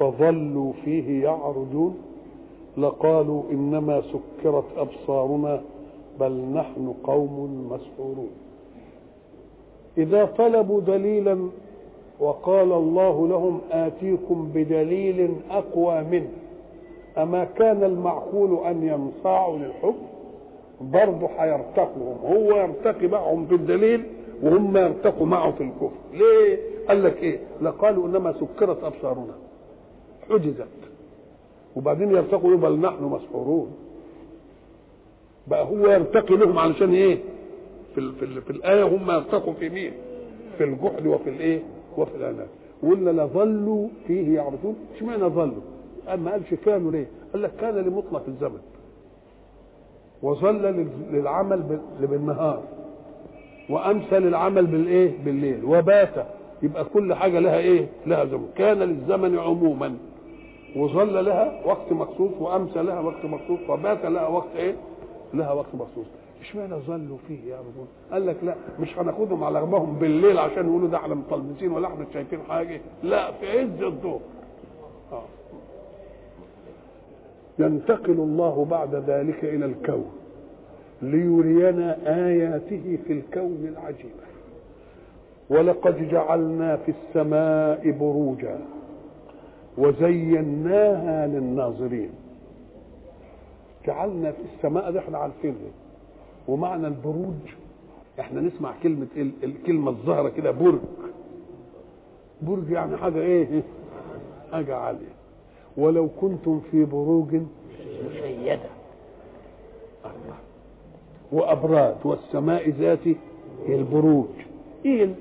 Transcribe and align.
فظلوا 0.00 0.72
فيه 0.84 1.24
يعرجون 1.24 1.98
لقالوا 2.78 3.42
إنما 3.50 4.02
سكرت 4.02 4.64
أبصارنا 4.76 5.62
بل 6.20 6.32
نحن 6.32 6.94
قوم 7.04 7.66
مسحورون. 7.72 8.30
إذا 9.98 10.24
طلبوا 10.24 10.80
دليلا 10.80 11.48
وقال 12.20 12.72
الله 12.72 13.28
لهم 13.28 13.60
آتيكم 13.70 14.50
بدليل 14.54 15.30
أقوى 15.50 16.02
منه 16.02 16.28
أما 17.18 17.44
كان 17.44 17.84
المعقول 17.84 18.66
أن 18.66 18.82
ينصاعوا 18.88 19.58
للحكم؟ 19.58 20.06
برضه 20.80 21.26
هيرتقوا 21.38 22.14
هو 22.26 22.56
يرتقي 22.56 23.06
معهم 23.06 23.44
بالدليل 23.44 24.02
وهم 24.42 24.76
يرتقوا 24.76 25.26
معه 25.26 25.52
في 25.52 25.60
الكفر. 25.64 25.96
ليه؟ 26.12 26.58
قال 26.88 27.04
لك 27.04 27.22
إيه؟ 27.22 27.38
لقالوا 27.62 28.06
إنما 28.06 28.32
سكرت 28.32 28.84
أبصارنا. 28.84 29.34
حجزت 30.30 30.66
وبعدين 31.76 32.10
يرتقوا 32.10 32.56
بل 32.56 32.80
نحن 32.80 33.04
مسحورون. 33.04 33.70
بقى 35.46 35.64
هو 35.64 35.88
يرتقي 35.90 36.36
لهم 36.36 36.58
علشان 36.58 36.94
إيه؟ 36.94 37.18
في 37.94 38.12
في, 38.20 38.40
في 38.40 38.50
الآية 38.50 38.82
هم 38.84 39.10
يرتقوا 39.10 39.52
في 39.52 39.68
مين؟ 39.68 39.92
في 40.58 40.64
الجحد 40.64 41.06
وفي 41.06 41.30
الإيه؟ 41.30 41.62
وفي 41.98 42.16
العناد 42.16 42.48
ولا 42.82 43.22
لظلوا 43.24 43.88
فيه 44.06 44.34
يعرفون 44.36 44.76
اشمعنى 44.96 45.24
ظلوا؟ 45.24 45.62
أما 46.14 46.30
قالش 46.30 46.54
كانوا 46.54 46.92
ليه؟ 46.92 47.06
قال 47.32 47.42
لك 47.42 47.52
كان 47.60 47.74
لمطلق 47.74 48.22
الزمن. 48.28 48.58
وظل 50.22 50.86
للعمل 51.12 51.78
بالنهار. 52.00 52.62
وأمثل 53.70 54.16
العمل 54.16 54.66
بالايه 54.66 55.12
بالليل. 55.24 55.64
وبات. 55.64 56.26
يبقى 56.62 56.84
كل 56.84 57.14
حاجة 57.14 57.38
لها 57.38 57.58
إيه؟ 57.58 57.86
لها 58.06 58.24
زمن. 58.24 58.48
كان 58.56 58.78
للزمن 58.78 59.38
عموما. 59.38 59.96
وظل 60.76 61.24
لها 61.24 61.60
وقت 61.66 61.92
مخصوص 61.92 62.30
وامسى 62.40 62.82
لها 62.82 63.00
وقت 63.00 63.24
مخصوص 63.24 63.58
وبات 63.68 64.04
لها 64.06 64.26
وقت 64.28 64.56
إيه؟ 64.56 64.74
لها 65.34 65.52
وقت 65.52 65.74
مخصوص. 65.74 66.06
إشمعنى 66.40 66.74
ظلوا 66.74 67.16
فيه 67.28 67.50
يا 67.50 67.56
رجل؟ 67.56 67.86
قال 68.12 68.26
لك 68.26 68.36
لا 68.42 68.54
مش 68.80 68.98
هناخدهم 68.98 69.44
على 69.44 69.60
رغبهم 69.60 69.98
بالليل 69.98 70.38
عشان 70.38 70.66
يقولوا 70.66 70.88
ده 70.88 70.96
إحنا 70.98 71.14
مطلبسين 71.14 71.72
ولا 71.72 71.88
إحنا 71.88 72.06
شايفين 72.12 72.38
حاجة؟ 72.48 72.80
لا 73.02 73.32
في 73.32 73.58
عز 73.60 73.82
الظهر 73.82 74.20
آه. 75.12 75.22
ينتقل 77.58 78.10
الله 78.12 78.64
بعد 78.70 78.94
ذلك 78.94 79.44
إلى 79.44 79.64
الكون 79.66 80.10
ليرينا 81.02 81.98
آياته 82.26 82.98
في 83.06 83.12
الكون 83.12 83.66
العجيبه 83.68 84.30
ولقد 85.50 86.08
جعلنا 86.08 86.76
في 86.76 86.92
السماء 86.92 87.90
بروجا. 87.90 88.58
وزيناها 89.78 91.26
للناظرين. 91.26 92.10
جعلنا 93.86 94.32
في 94.32 94.38
السماء 94.56 94.90
ده 94.90 95.00
إحنا 95.00 95.18
عارفينها 95.18 95.70
ومعنى 96.48 96.86
البروج 96.86 97.34
إحنا 98.20 98.40
نسمع 98.40 98.74
كلمة 98.82 99.06
الكلمة 99.42 99.90
الظاهرة 99.90 100.28
كده 100.28 100.50
برج. 100.50 100.78
برج 102.42 102.70
يعني 102.70 102.96
حاجة 102.96 103.20
إيه؟ 103.20 103.62
حاجة 104.52 104.76
عالية. 104.76 105.12
ولو 105.76 106.08
كنتم 106.20 106.60
في 106.70 106.84
بروج 106.84 107.34
مشيدة. 108.10 108.70
الله. 110.04 110.36
وأبراج 111.32 111.94
والسماء 112.04 112.70
ذات 112.70 112.98
البروج. 113.68 114.26
إيه 114.84 115.14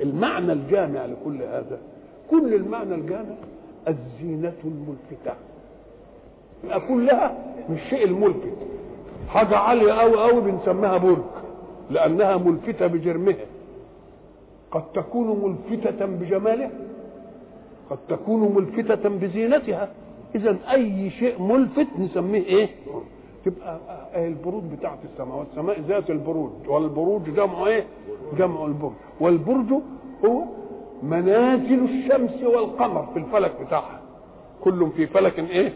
المعنى 0.00 0.52
الجامع 0.52 1.06
لكل 1.06 1.42
هذا؟ 1.42 1.78
كل 2.30 2.54
المعنى 2.54 2.94
الجامع 2.94 3.34
الزينة 3.88 4.52
الملفتة. 4.64 5.34
كلها 6.88 7.36
مش 7.70 7.80
شيء 7.90 8.04
الملفت. 8.04 8.52
حاجة 9.28 9.56
عالية 9.56 9.92
أوي 9.92 10.30
أوي 10.30 10.40
بنسميها 10.40 10.96
برج 10.96 11.22
لأنها 11.90 12.36
ملفتة 12.36 12.86
بجرمها. 12.86 13.46
قد 14.70 14.82
تكون 14.94 15.56
ملفتة 15.70 16.06
بجمالها 16.06 16.70
قد 17.90 17.98
تكون 18.08 18.54
ملفتة 18.54 19.08
بزينتها. 19.08 19.88
إذا 20.34 20.56
أي 20.72 21.10
شيء 21.10 21.42
ملفت 21.42 21.86
نسميه 21.98 22.42
إيه؟ 22.44 22.68
تبقى 23.44 23.78
البروج 24.14 24.62
بتاعت 24.78 24.98
السماء 25.12 25.38
والسماء 25.38 25.80
ذات 25.80 26.10
البروج 26.10 26.50
والبروج 26.68 27.22
جمع 27.30 27.66
إيه؟ 27.66 27.84
جمع 28.38 28.64
البرج 28.64 28.92
والبرج 29.20 29.72
هو 30.24 30.42
منازل 31.04 31.84
الشمس 31.84 32.42
والقمر 32.44 33.06
في 33.14 33.18
الفلك 33.18 33.52
بتاعها. 33.66 34.00
كل 34.60 34.90
في 34.96 35.06
فلك 35.06 35.38
إيه؟ 35.38 35.72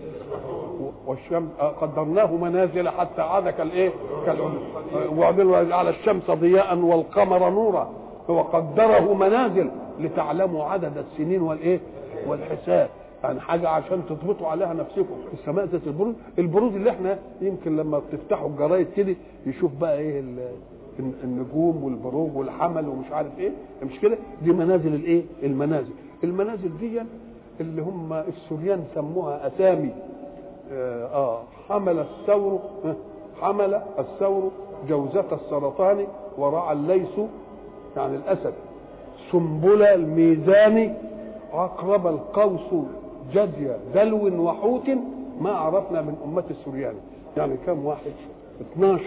والشمس 1.07 1.49
قدرناه 1.81 2.37
منازل 2.37 2.89
حتى 2.89 3.23
عاد 3.23 3.49
كالايه 3.49 3.91
وبعدين 5.09 5.55
على 5.73 5.91
الشمس 5.91 6.31
ضياء 6.31 6.79
والقمر 6.79 7.51
نورا. 7.51 7.91
هو 8.31 8.43
قدره 8.43 9.15
منازل 9.15 9.71
لتعلموا 10.01 10.65
عدد 10.65 10.93
السنين 10.99 11.43
والإيه؟ 11.43 11.81
والحساب. 12.27 12.89
يعني 13.25 13.41
حاجة 13.41 13.69
عشان 13.69 14.03
تضبطوا 14.09 14.49
عليها 14.49 14.75
نفسكم. 14.75 15.17
السماء 15.33 15.65
ذات 15.65 15.87
البروج 15.87 16.15
البروج 16.39 16.75
اللي 16.75 16.91
إحنا 16.91 17.19
يمكن 17.41 17.77
لما 17.77 17.99
بتفتحوا 17.99 18.49
الجرايد 18.49 18.87
كده 18.97 19.15
يشوف 19.47 19.73
بقى 19.81 19.99
إيه 19.99 20.23
النجوم 20.99 21.85
والبروج 21.85 22.37
والحمل 22.37 22.89
ومش 22.89 23.13
عارف 23.13 23.39
إيه. 23.39 23.51
مش 23.83 24.01
كده 24.01 24.19
دي 24.43 24.53
منازل 24.53 24.95
الإيه؟ 24.95 25.23
المنازل. 25.43 25.93
المنازل 26.25 26.79
دي 26.81 27.01
اللي 27.61 27.83
هم 27.83 28.13
السوريان 28.13 28.85
سموها 28.95 29.47
أسامي. 29.47 29.91
آه, 30.73 31.05
آه 31.07 31.43
حمل 31.69 31.99
الثور 31.99 32.59
حمل 33.41 33.81
الثور 33.99 34.51
جوزة 34.89 35.25
السرطان 35.33 36.07
ورعى 36.39 36.73
الليث 36.73 37.19
يعني 37.97 38.17
الأسد. 38.17 38.53
سنبلة 39.33 39.95
الميزان 39.95 40.95
عقرب 41.53 42.07
القوس 42.07 42.85
جدي 43.33 43.69
دلو 43.95 44.45
وحوت 44.45 44.91
ما 45.41 45.51
عرفنا 45.51 46.03
من 46.03 46.15
أمة 46.25 46.45
السريان 46.51 46.95
يعني 47.37 47.57
كم 47.67 47.85
واحد؟ 47.87 48.13
12 48.73 49.01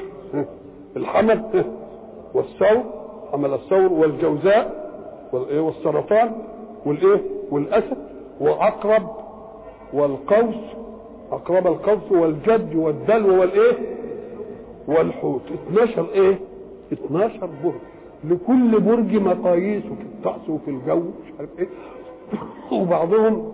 الحمل 0.97 1.65
والثور 2.33 2.83
حمل 3.31 3.53
الثور 3.53 3.93
والجوزاء 3.93 4.81
والسرطان 5.33 6.31
والإيه؟ 6.85 7.21
والأسد 7.51 7.97
وعقرب 8.41 9.09
والقوس 9.93 10.55
عقرب 11.31 11.67
القوس 11.67 12.11
والجد 12.11 12.75
والدلو 12.75 13.39
والإيه؟ 13.39 13.77
والحوت. 14.87 15.41
12 15.67 16.07
إيه؟ 16.13 16.39
12 16.93 17.49
برج. 17.63 17.73
لكل 18.23 18.79
برج 18.79 19.15
مقاييس 19.15 19.83
في 19.83 19.91
الطقس 19.91 20.49
وفي 20.49 20.71
الجو 20.71 20.99
مش 20.99 21.33
عارف 21.39 21.49
إيه. 21.59 21.67
وبعضهم 22.81 23.53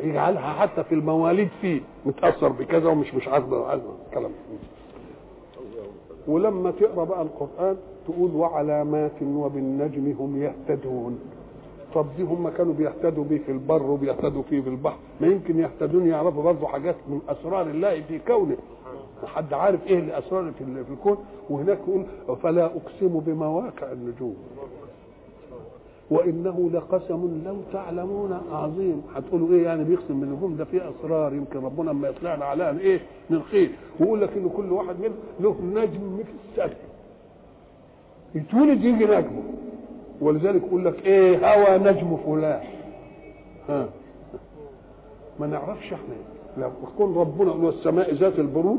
يجعلها 0.00 0.52
حتى 0.52 0.84
في 0.84 0.94
المواليد 0.94 1.48
فيه 1.60 1.80
متأثر 2.06 2.48
بكذا 2.48 2.88
ومش 2.88 3.14
مش 3.14 3.28
عاجبه 3.28 3.74
الكلام 3.74 4.30
ولما 6.28 6.70
تقرأ 6.70 7.04
بقى 7.04 7.22
القرآن 7.22 7.76
تقول 8.08 8.30
وعلامات 8.34 9.22
وبالنجم 9.22 10.14
هم 10.20 10.42
يهتدون. 10.42 11.18
طب 11.94 12.06
دي 12.16 12.22
هم 12.22 12.48
كانوا 12.48 12.74
بيهتدوا 12.74 13.24
بيه 13.24 13.38
في 13.38 13.52
البر 13.52 13.82
وبيهتدوا 13.82 14.42
فيه 14.42 14.60
في 14.60 14.68
البحر. 14.68 14.96
ما 15.20 15.26
يمكن 15.26 15.58
يهتدون 15.58 16.06
يعرفوا 16.06 16.42
برضه 16.42 16.66
حاجات 16.66 16.96
من 17.08 17.20
أسرار 17.28 17.66
الله 17.70 18.00
في 18.00 18.18
كونه. 18.18 18.56
حد 19.26 19.52
عارف 19.54 19.86
إيه 19.86 19.98
الأسرار 19.98 20.52
في, 20.58 20.64
الكون. 20.92 21.16
وهناك 21.50 21.78
يقول 21.88 22.04
فلا 22.42 22.64
أقسم 22.66 23.20
بمواقع 23.20 23.92
النجوم. 23.92 24.36
وإنه 26.10 26.70
لقسم 26.72 27.42
لو 27.44 27.56
تعلمون 27.72 28.40
عظيم. 28.52 29.02
هتقولوا 29.14 29.48
إيه 29.52 29.64
يعني 29.64 29.84
بيقسم 29.84 30.20
بالنجوم 30.20 30.56
ده 30.56 30.64
فيه 30.64 30.82
أسرار 30.90 31.34
يمكن 31.34 31.58
ربنا 31.64 31.90
اما 31.90 32.08
يطلعنا 32.08 32.44
عليها. 32.44 32.78
إيه؟ 32.78 33.00
نلقيه 33.30 33.68
ويقول 34.00 34.20
لك 34.20 34.36
ان 34.36 34.48
كل 34.56 34.72
واحد 34.72 34.96
منهم 35.00 35.14
له 35.40 35.56
نجم 35.82 36.16
في 36.16 36.32
السماء 36.50 36.76
يتولد 38.34 38.84
يجي 38.84 39.04
نجمه 39.04 39.42
ولذلك 40.20 40.62
يقول 40.66 40.84
لك 40.84 41.06
إيه؟ 41.06 41.52
هوى 41.54 41.78
نجم 41.78 42.16
فلان. 42.16 42.60
ها. 43.68 43.88
ما 45.40 45.46
نعرفش 45.46 45.92
إحنا. 45.92 46.14
لو 46.58 46.70
يكون 46.94 47.14
ربنا 47.16 47.52
والسماء 47.52 48.14
ذات 48.14 48.38
البروج 48.38 48.78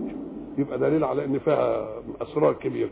يبقى 0.57 0.80
دليل 0.80 1.04
على 1.04 1.25
إن 1.25 1.39
فيها 1.39 1.88
أسرار 2.22 2.54
كبيرة. 2.54 2.89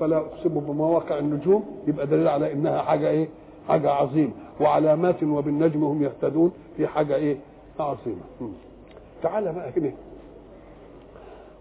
فلا 0.00 0.16
أقسم 0.16 0.48
بمواقع 0.60 1.18
النجوم 1.18 1.64
يبقى 1.86 2.06
دليل 2.06 2.28
على 2.28 2.52
إنها 2.52 2.82
حاجة 2.82 3.08
إيه؟ 3.10 3.28
حاجة 3.68 3.90
عظيمة. 3.90 4.30
وعلامات 4.60 5.22
وبالنجم 5.22 5.84
هم 5.84 6.02
يهتدون 6.02 6.52
في 6.76 6.86
حاجة 6.86 7.14
إيه؟ 7.16 7.36
عظيمة. 7.80 8.20
تعالى 9.22 9.52
بقى 9.52 9.70
هنا. 9.76 9.92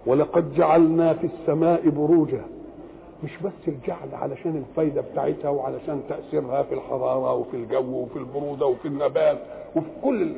ولقد 0.05 0.53
جعلنا 0.53 1.13
في 1.13 1.27
السماء 1.27 1.89
بروجا. 1.89 2.41
مش 3.23 3.31
بس 3.43 3.67
الجعل 3.67 4.07
علشان 4.13 4.63
الفايدة 4.69 5.01
بتاعتها 5.01 5.49
وعلشان 5.49 6.01
تأثيرها 6.09 6.63
في 6.63 6.73
الحرارة 6.75 7.33
وفي 7.35 7.57
الجو 7.57 7.83
وفي 8.03 8.15
البرودة 8.19 8.65
وفي 8.65 8.87
النبات 8.87 9.37
وفي 9.75 9.87
كل 10.03 10.31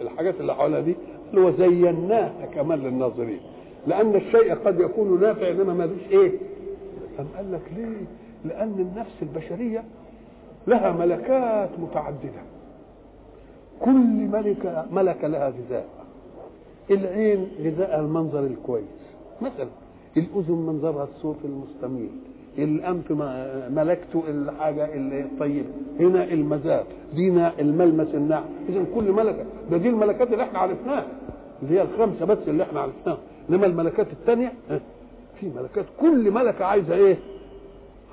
الحاجات 0.00 0.40
اللي 0.40 0.54
حواليها 0.54 0.80
دي 0.80 0.96
اللي 1.30 1.40
هو 1.40 1.50
زيناها 1.50 2.46
كمان 2.54 2.78
للناظرين. 2.78 3.40
لأن 3.86 4.14
الشيء 4.14 4.54
قد 4.54 4.80
يكون 4.80 5.20
نافع 5.20 5.50
إنما 5.50 5.74
ملوش 5.74 6.00
إيه؟ 6.10 6.32
أم 7.20 7.26
قال 7.36 7.52
لك 7.52 7.60
ليه؟ 7.76 8.06
لأن 8.44 8.74
النفس 8.78 9.22
البشرية 9.22 9.84
لها 10.66 10.92
ملكات 10.92 11.68
متعددة. 11.78 12.42
كل 13.80 13.92
ملكة 14.32 14.86
ملكة 14.92 15.28
لها 15.28 15.48
غذاء. 15.48 15.86
العين 16.90 17.48
غذاء 17.62 18.00
المنظر 18.00 18.40
الكويس. 18.44 18.84
مثلا 19.42 19.68
الأذن 20.16 20.54
منظرها 20.54 21.04
الصوت 21.04 21.36
المستميل. 21.44 22.10
الأنف 22.58 23.12
ملكته 23.70 24.22
الحاجة 24.28 24.88
الطيبه 24.94 25.68
هنا 26.00 26.24
المذاق. 26.24 26.86
دينا 27.14 27.52
الملمس 27.60 28.14
الناعم 28.14 28.44
اذا 28.68 28.84
كل 28.94 29.12
ملكة. 29.12 29.44
ده 29.70 29.76
دي 29.76 29.88
الملكات 29.88 30.32
اللي 30.32 30.42
إحنا 30.42 30.58
عرفناها. 30.58 31.06
اللي 31.62 31.78
هي 31.78 31.82
الخمسة 31.82 32.24
بس 32.26 32.38
اللي 32.48 32.62
إحنا 32.62 32.80
عرفناها. 32.80 33.18
إنما 33.50 33.66
الملكات 33.66 34.06
الثانية 34.12 34.52
في 35.40 35.50
ملكات. 35.56 35.84
كل 36.00 36.30
ملكة 36.30 36.64
عايزة 36.64 36.94
إيه؟ 36.94 37.16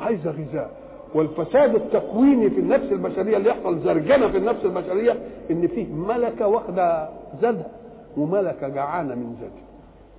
عايزة 0.02 0.32
غذاء. 0.32 0.83
والفساد 1.16 1.76
التكويني 1.76 2.50
في 2.50 2.60
النفس 2.60 2.92
البشرية 2.92 3.38
اللي 3.38 3.50
يحصل 3.50 3.80
زرجنه 3.80 4.28
في 4.28 4.38
النفس 4.38 4.66
البشرية 4.66 5.16
إن 5.52 5.68
فيه 5.68 5.86
ملكة 5.94 6.48
واخدة 6.48 7.10
زادها 7.42 7.70
وملكة 8.18 8.68
جعانة 8.68 9.16
من 9.16 9.36
زادها 9.42 9.64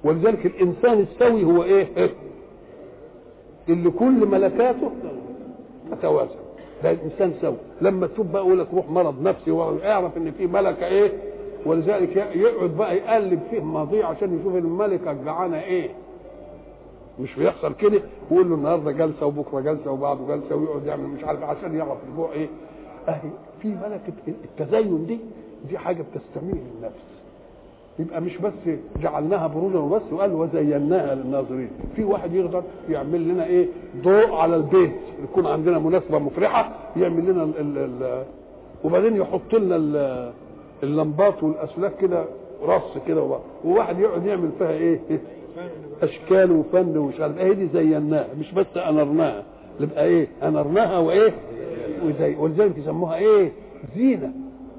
ولذلك 0.05 0.47
الإنسان 0.47 1.01
السوي 1.01 1.45
هو 1.45 1.63
إيه؟ 1.63 1.87
اللي 3.69 3.91
كل 3.91 4.27
ملكاته 4.27 4.91
تتوازن. 5.91 6.31
ده 6.85 6.91
الانسان 6.91 7.33
سوي. 7.41 7.57
لما 7.81 8.07
تشوف 8.07 8.27
بقى 8.27 8.43
يقول 8.43 8.59
لك 8.59 8.67
روح 8.75 8.91
مرض 8.91 9.23
نفسي 9.23 9.51
واعرف 9.51 10.17
إن 10.17 10.31
في 10.31 10.47
ملكة 10.47 10.87
إيه؟ 10.87 11.13
ولذلك 11.67 12.17
يقعد 12.17 12.71
بقى 12.71 12.97
يقلب 12.97 13.41
فيه 13.51 13.61
مواضيع 13.61 14.09
عشان 14.09 14.41
يشوف 14.41 14.57
الملكة 14.57 15.11
الجعانة 15.11 15.61
إيه؟ 15.61 15.91
مش 17.21 17.35
بيحصل 17.37 17.75
كده 17.75 18.03
ويقول 18.31 18.49
له 18.51 18.55
النهارده 18.55 18.91
جلسة 18.93 19.27
وبكرة 19.27 19.61
جلسة 19.61 19.91
وبعده 19.91 20.21
جلسة 20.29 20.57
ويقعد 20.57 20.87
يعمل 20.87 21.09
مش 21.09 21.25
عارف 21.25 21.43
عشان 21.43 21.79
يعرف 21.79 21.99
الجوع 22.11 22.33
إيه. 22.33 22.49
أهي 23.09 23.21
في 23.63 23.69
ملكة 23.69 24.35
التزين 24.59 25.07
دي 25.07 25.19
دي 25.69 25.79
حاجة 25.79 26.03
بتستميل 26.03 26.63
النفس 26.79 27.05
يبقى 27.99 28.21
مش 28.21 28.37
بس 28.39 28.53
جعلناها 29.03 29.47
بروجا 29.47 29.79
وبس 29.79 30.03
وقال 30.13 30.33
وزيناها 30.33 31.15
للناظرين. 31.15 31.71
في 31.97 32.05
واحد 32.05 32.33
يقدر 32.35 32.63
يعمل 32.89 33.29
لنا 33.29 33.45
إيه؟ 33.47 33.67
ضوء 34.03 34.33
على 34.35 34.57
البيت. 34.57 34.93
يكون 35.25 35.47
عندنا 35.47 35.79
مناسبة 35.79 36.19
مفرحة 36.19 36.71
يعمل 36.97 37.25
لنا 37.33 37.43
ال 37.43 37.53
ال 37.59 37.79
ال 37.79 38.25
وبعدين 38.85 39.17
يحط 39.17 39.55
لنا 39.55 40.33
اللمبات 40.83 41.43
والأسلاك 41.43 41.93
كده 42.01 42.25
رص 42.63 42.99
كده 43.07 43.39
وواحد 43.65 43.99
يقعد 43.99 44.27
يعمل 44.27 44.51
فيها 44.59 44.71
إيه؟ 44.71 45.01
أشكال 46.03 46.53
وفن 46.53 46.97
ومش 46.97 47.21
عارف 47.21 47.39
إيه 47.39 47.53
دي 47.53 47.67
زيناها 47.69 48.29
مش 48.41 48.53
بس 48.53 48.67
أنرناها. 48.77 49.43
نبقى 49.81 50.05
إيه؟ 50.05 50.29
أنرناها 50.43 50.99
وإيه؟ 50.99 51.35
وزي 52.05 52.35
ولذلك 52.37 52.79
يسموها 52.79 53.17
إيه؟ 53.17 53.53
زينة. 53.97 54.33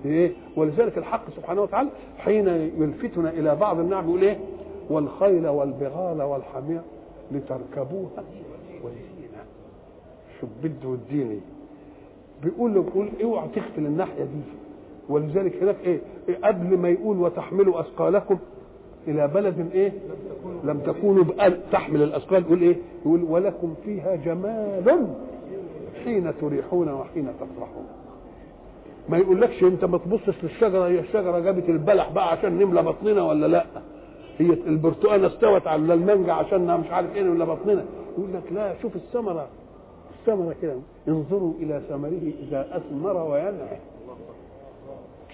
إيه؟ 0.06 0.32
ولذلك 0.56 0.98
الحق 0.98 1.24
سبحانه 1.36 1.62
وتعالى 1.62 1.90
حين 2.18 2.48
يلفتنا 2.78 3.30
إلى 3.30 3.56
بعض 3.56 3.80
النعم 3.80 4.06
يقول 4.10 4.22
إيه؟ 4.22 4.38
والخيل 4.90 5.48
والبغال 5.48 6.22
والحمير 6.22 6.82
لتركبوها. 7.32 8.24
وزينه 8.84 9.44
شوف 10.42 10.50
بده 10.64 10.90
والديني 10.90 11.40
بيقول 12.44 12.74
له 12.74 12.82
بيقول 12.82 13.10
اوعى 13.24 13.48
تغفل 13.56 13.86
الناحية 13.86 14.24
دي. 14.24 14.42
ولذلك 15.10 15.64
هناك 15.64 15.76
إيه؟ 15.86 16.00
قبل 16.44 16.78
ما 16.78 16.90
يقول 16.90 17.18
وتحملوا 17.18 17.80
أثقالكم 17.80 18.38
إلى 19.08 19.28
بلد 19.28 19.70
إيه؟ 19.74 19.92
لم 20.64 20.80
تكونوا 20.80 21.24
تحمل 21.72 22.02
الأثقال. 22.04 22.44
يقول 22.44 22.62
إيه؟ 22.62 22.76
يقول 23.06 23.24
ولكم 23.24 23.74
فيها 23.86 24.16
جمال 24.16 25.08
حين 26.04 26.34
تريحون 26.42 26.90
وحين 26.90 27.28
تفرحون. 27.40 27.86
ما 29.10 29.18
يقولكش 29.18 29.64
أنت 29.64 29.86
ما 29.86 29.98
تبصش 29.98 30.44
للشجرة 30.44 30.88
هي 30.88 31.00
الشجرة 31.00 31.40
جابت 31.40 31.70
البلح 31.70 32.12
بقى 32.12 32.32
عشان 32.32 32.58
نملى 32.60 32.82
بطننا 32.84 33.24
ولا 33.24 33.46
لأ؟ 33.48 33.66
هي 34.38 34.54
البرتقانه 34.54 35.28
استوت 35.28 35.68
على 35.68 35.94
المانجا 35.94 36.34
عشان 36.34 36.80
مش 36.80 36.92
عارف 36.92 37.16
إيه 37.16 37.24
نملى 37.24 37.46
بطننا. 37.46 37.86
يقول 38.18 38.34
لك 38.34 38.52
لا 38.52 38.76
شوف 38.82 38.96
الثمرة 38.96 39.48
الثمرة 40.20 40.56
كده 40.62 40.76
انظروا 41.08 41.54
إلى 41.60 41.82
ثمره 41.90 42.32
إذا 42.48 42.68
أثمر 42.78 43.18
وينعم 43.32 43.80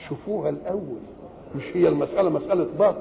شوفوها 0.09 0.49
الأول 0.49 0.99
مش 1.55 1.63
هي 1.77 1.87
المسألة 1.87 2.29
مسألة 2.29 2.67
بطن 2.79 2.97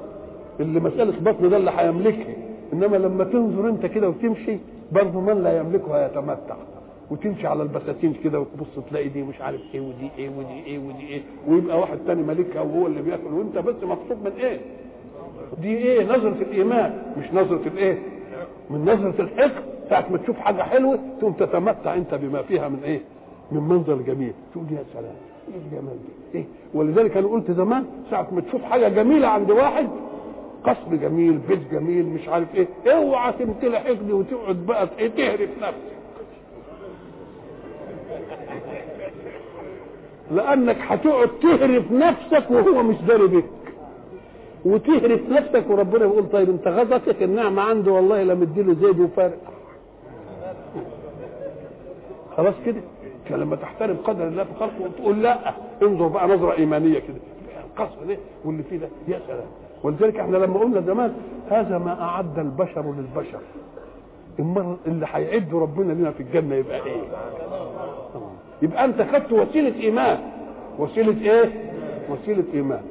اللي 0.60 0.80
مسألة 0.80 1.20
بطن 1.20 1.48
ده 1.48 1.56
اللي 1.56 1.70
هيملكها 1.76 2.34
إنما 2.72 2.96
لما 2.96 3.24
تنظر 3.24 3.68
أنت 3.68 3.86
كده 3.86 4.08
وتمشي 4.08 4.58
برضه 4.92 5.20
من 5.20 5.42
لا 5.42 5.58
يملكها 5.58 6.06
يتمتع 6.06 6.56
وتمشي 7.10 7.46
على 7.46 7.62
البساتين 7.62 8.12
كده 8.24 8.40
وتبص 8.40 8.84
تلاقي 8.90 9.08
دي 9.08 9.22
مش 9.22 9.40
عارف 9.40 9.60
إيه 9.74 9.80
ودي 9.80 10.10
إيه 10.18 10.28
ودي 10.38 10.64
إيه 10.66 10.78
ودي 10.78 11.06
إيه 11.08 11.22
ويبقى 11.48 11.78
واحد 11.80 11.98
تاني 12.06 12.22
مالكها 12.22 12.60
وهو 12.62 12.86
اللي 12.86 13.02
بيأكل 13.02 13.32
وأنت 13.32 13.58
بس 13.58 13.74
مبسوط 13.82 14.16
من 14.24 14.32
إيه؟ 14.38 14.60
دي 15.62 15.76
إيه؟ 15.76 16.04
نظرة 16.04 16.36
الإيمان 16.42 17.02
مش 17.18 17.24
نظرة 17.34 17.60
الإيه؟ 17.66 17.98
من 18.70 18.80
نظرة 18.84 19.22
الحقد 19.22 19.62
ساعة 19.90 20.06
ما 20.10 20.18
تشوف 20.18 20.36
حاجة 20.38 20.62
حلوة 20.62 20.98
تقوم 21.20 21.32
تتمتع 21.32 21.94
أنت 21.94 22.14
بما 22.14 22.42
فيها 22.42 22.68
من 22.68 22.78
إيه؟ 22.84 23.00
من 23.52 23.60
منظر 23.60 23.94
جميل 23.96 24.32
تقول 24.52 24.64
يا 24.72 24.84
سلام 24.94 25.14
إيه 25.48 25.60
الجمال 25.66 25.96
دي؟ 26.32 26.38
إيه؟ 26.38 26.44
ولذلك 26.74 27.16
أنا 27.16 27.26
قلت 27.28 27.50
زمان 27.50 27.84
ساعة 28.10 28.28
ما 28.32 28.40
تشوف 28.40 28.62
حاجة 28.62 28.88
جميلة 28.88 29.28
عند 29.28 29.50
واحد 29.50 29.88
قصر 30.64 30.96
جميل 30.96 31.38
بيت 31.38 31.70
جميل 31.72 32.06
مش 32.06 32.28
عارف 32.28 32.54
إيه. 32.54 32.68
اوعى 32.86 33.32
تمتلي 33.32 33.78
حقد 33.80 34.10
وتقعد 34.10 34.56
بقى 34.56 34.88
إيه 34.98 35.08
تهرف 35.08 35.50
نفسك. 35.62 35.74
لأنك 40.30 40.76
هتقعد 40.80 41.28
تهرف 41.42 41.92
نفسك 41.92 42.50
وهو 42.50 42.82
مش 42.82 42.96
داري 42.96 43.26
بك 43.26 43.44
وتهرف 44.64 45.20
نفسك 45.30 45.64
وربنا 45.70 46.04
يقول 46.04 46.28
طيب 46.32 46.48
انت 46.50 46.68
غزتك 46.68 47.22
النعمة 47.22 47.62
عنده 47.62 47.92
والله 47.92 48.22
لا 48.22 48.34
مديله 48.34 48.74
زيد 48.74 49.00
وفارق. 49.00 49.38
خلاص 52.36 52.54
كده؟ 52.66 52.80
لما 53.30 53.56
تحترم 53.56 53.96
قدر 54.04 54.28
الله 54.28 54.44
في 54.44 54.54
خلقه 54.60 54.80
وتقول 54.84 55.22
لا 55.22 55.54
انظر 55.82 56.06
بقى 56.08 56.28
نظرة 56.28 56.52
إيمانية 56.52 56.98
كده. 56.98 57.16
القصر 57.66 58.04
ده 58.08 58.16
واللي 58.44 58.62
فيه 58.62 58.76
ده 58.78 58.88
يا 59.08 59.20
سلام. 59.26 59.46
ولذلك 59.84 60.16
إحنا 60.16 60.36
لما 60.36 60.58
قلنا 60.60 60.80
زمان 60.80 61.14
هذا 61.50 61.78
ما 61.78 62.02
أعد 62.02 62.38
البشر 62.38 62.94
للبشر. 62.94 63.40
المرة 64.38 64.76
اللي 64.86 65.06
هيعده 65.10 65.58
ربنا 65.58 65.92
لنا 65.92 66.10
في 66.10 66.22
الجنة 66.22 66.54
يبقى 66.54 66.86
إيه؟ 66.86 67.02
يبقى 68.62 68.84
أنت 68.84 69.02
خدت 69.02 69.32
وسيلة 69.32 69.80
إيمان. 69.82 70.18
وسيلة 70.78 71.32
إيه؟ 71.32 71.72
وسيلة 72.10 72.44
إيمان. 72.54 72.82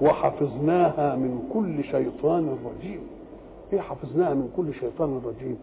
وحفظناها 0.00 1.16
من 1.16 1.48
كل 1.54 1.84
شيطان 1.84 2.56
رجيم. 2.64 3.00
إيه 3.72 3.80
حفظناها 3.80 4.34
من 4.34 4.48
كل 4.56 4.74
شيطان 4.74 5.20
رجيم؟ 5.24 5.58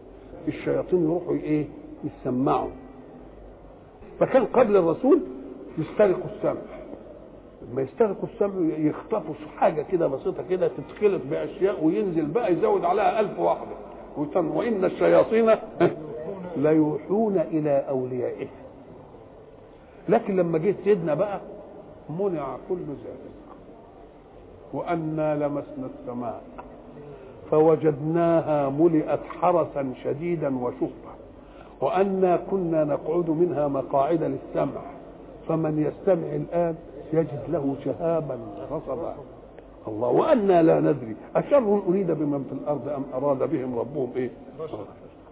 الشياطين 0.48 1.04
يروحوا 1.04 1.34
إيه؟ 1.34 1.66
يسمعوا. 2.04 2.70
فكان 4.20 4.44
قبل 4.44 4.76
الرسول 4.76 5.20
يسترقوا 5.78 6.30
السمع. 6.36 6.60
لما 7.72 7.82
يسترقوا 7.82 8.28
السمع 8.34 8.76
يخطفوا 8.78 9.34
حاجة 9.58 9.82
كده 9.92 10.06
بسيطة 10.06 10.42
كده 10.50 10.68
تتخلط 10.68 11.22
بأشياء 11.30 11.84
وينزل 11.84 12.26
بقى 12.26 12.52
يزود 12.52 12.84
عليها 12.84 13.20
ألف 13.20 13.38
واحدة 13.38 13.70
وإن 14.36 14.84
الشياطين 14.84 15.50
ليوحون 16.56 17.38
إلى 17.38 17.84
أوليائه. 17.88 18.46
لكن 20.08 20.36
لما 20.36 20.58
جه 20.58 20.74
سيدنا 20.84 21.14
بقى 21.14 21.40
منع 22.20 22.56
كل 22.68 22.76
ذلك. 22.76 23.32
وأنا 24.72 25.34
لمسنا 25.36 25.88
السماء. 26.00 26.42
فوجدناها 27.50 28.68
ملئت 28.68 29.20
حرسا 29.40 29.92
شديدا 30.04 30.58
وشهبا 30.58 31.12
وأنا 31.80 32.36
كنا 32.50 32.84
نقعد 32.84 33.30
منها 33.30 33.68
مقاعد 33.68 34.22
للسمع. 34.22 34.80
فمن 35.48 35.78
يستمع 35.78 36.26
الآن 36.36 36.74
يجد 37.12 37.40
له 37.48 37.76
شهابا 37.84 38.38
رصدا 38.70 39.14
الله 39.88 40.08
وأنا 40.08 40.62
لا 40.62 40.80
ندري 40.80 41.16
أشر 41.36 41.82
أريد 41.88 42.10
بمن 42.10 42.44
في 42.44 42.52
الأرض 42.52 42.88
أم 42.88 43.04
أراد 43.14 43.50
بهم 43.50 43.78
ربهم 43.78 44.10
إيه؟ 44.16 44.30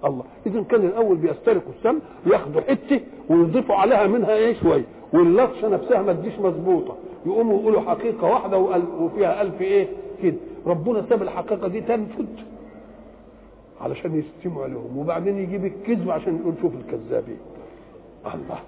الله. 0.04 0.25
إذا 0.46 0.62
كان 0.62 0.84
الأول 0.84 1.16
بيسترقوا 1.16 1.72
السم 1.78 1.99
ياخدوا 2.26 2.60
حتة 2.60 3.00
ويضيفوا 3.30 3.75
عليها 3.75 4.06
منها 4.06 4.34
إيه؟ 4.34 4.54
شوية 4.54 4.84
واللطشة 5.12 5.68
نفسها 5.68 6.02
ما 6.02 6.12
تجيش 6.12 6.38
مظبوطة. 6.38 6.94
يقوموا 7.26 7.60
يقولوا 7.60 7.80
حقيقة 7.80 8.26
واحدة 8.26 8.58
وفيها 9.00 9.42
ألف 9.42 9.60
إيه؟ 9.60 9.88
كده. 10.22 10.37
ربنا 10.66 11.04
ساب 11.08 11.22
الحقيقة 11.22 11.68
دي 11.68 11.80
تنفذ 11.80 12.26
علشان 13.80 14.18
يستمعوا 14.18 14.68
لهم 14.68 14.99
وبعدين 14.99 15.38
يجيب 15.38 15.64
الكذب 15.64 16.10
عشان 16.10 16.37
يقول 16.40 16.54
شوف 16.62 16.72
الكذابين. 16.75 17.38
الله. 18.34 18.58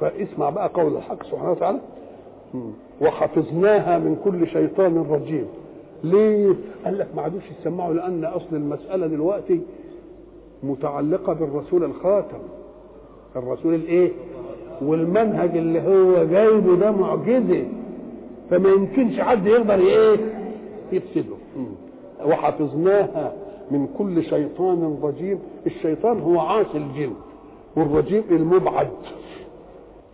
فاسمع 0.00 0.50
بقى 0.50 0.68
قول 0.74 0.96
الحق 0.96 1.22
سبحانه 1.22 1.50
وتعالى. 1.50 1.80
وحفظناها 3.00 3.98
من 3.98 4.16
كل 4.24 4.46
شيطان 4.46 5.06
رجيم. 5.10 5.46
ليه؟ 6.04 6.54
قال 6.84 6.98
لك 6.98 7.08
ما 7.16 7.22
عادوش 7.22 7.42
يسمعوا 7.60 7.94
لأن 7.94 8.24
أصل 8.24 8.56
المسألة 8.56 9.06
دلوقتي 9.06 9.60
متعلقة 10.62 11.32
بالرسول 11.32 11.84
الخاتم. 11.84 12.38
الرسول 13.36 13.74
الإيه؟ 13.74 14.12
والمنهج 14.82 15.56
اللي 15.56 15.80
هو 15.82 16.24
جايبه 16.24 16.76
ده 16.76 16.90
معجزة. 16.90 17.64
فما 18.50 18.68
يمكنش 18.68 19.20
حد 19.20 19.46
يقدر 19.46 19.74
إيه؟ 19.74 20.16
يفسده. 20.92 21.36
وحفظناها 22.26 23.32
من 23.70 23.88
كل 23.98 24.22
شيطان 24.24 24.98
رجيم. 25.02 25.38
الشيطان 25.66 26.20
هو 26.20 26.40
عاصي 26.40 26.78
الجن 26.78 27.12
والرجيم 27.76 28.22
المبعد. 28.30 28.88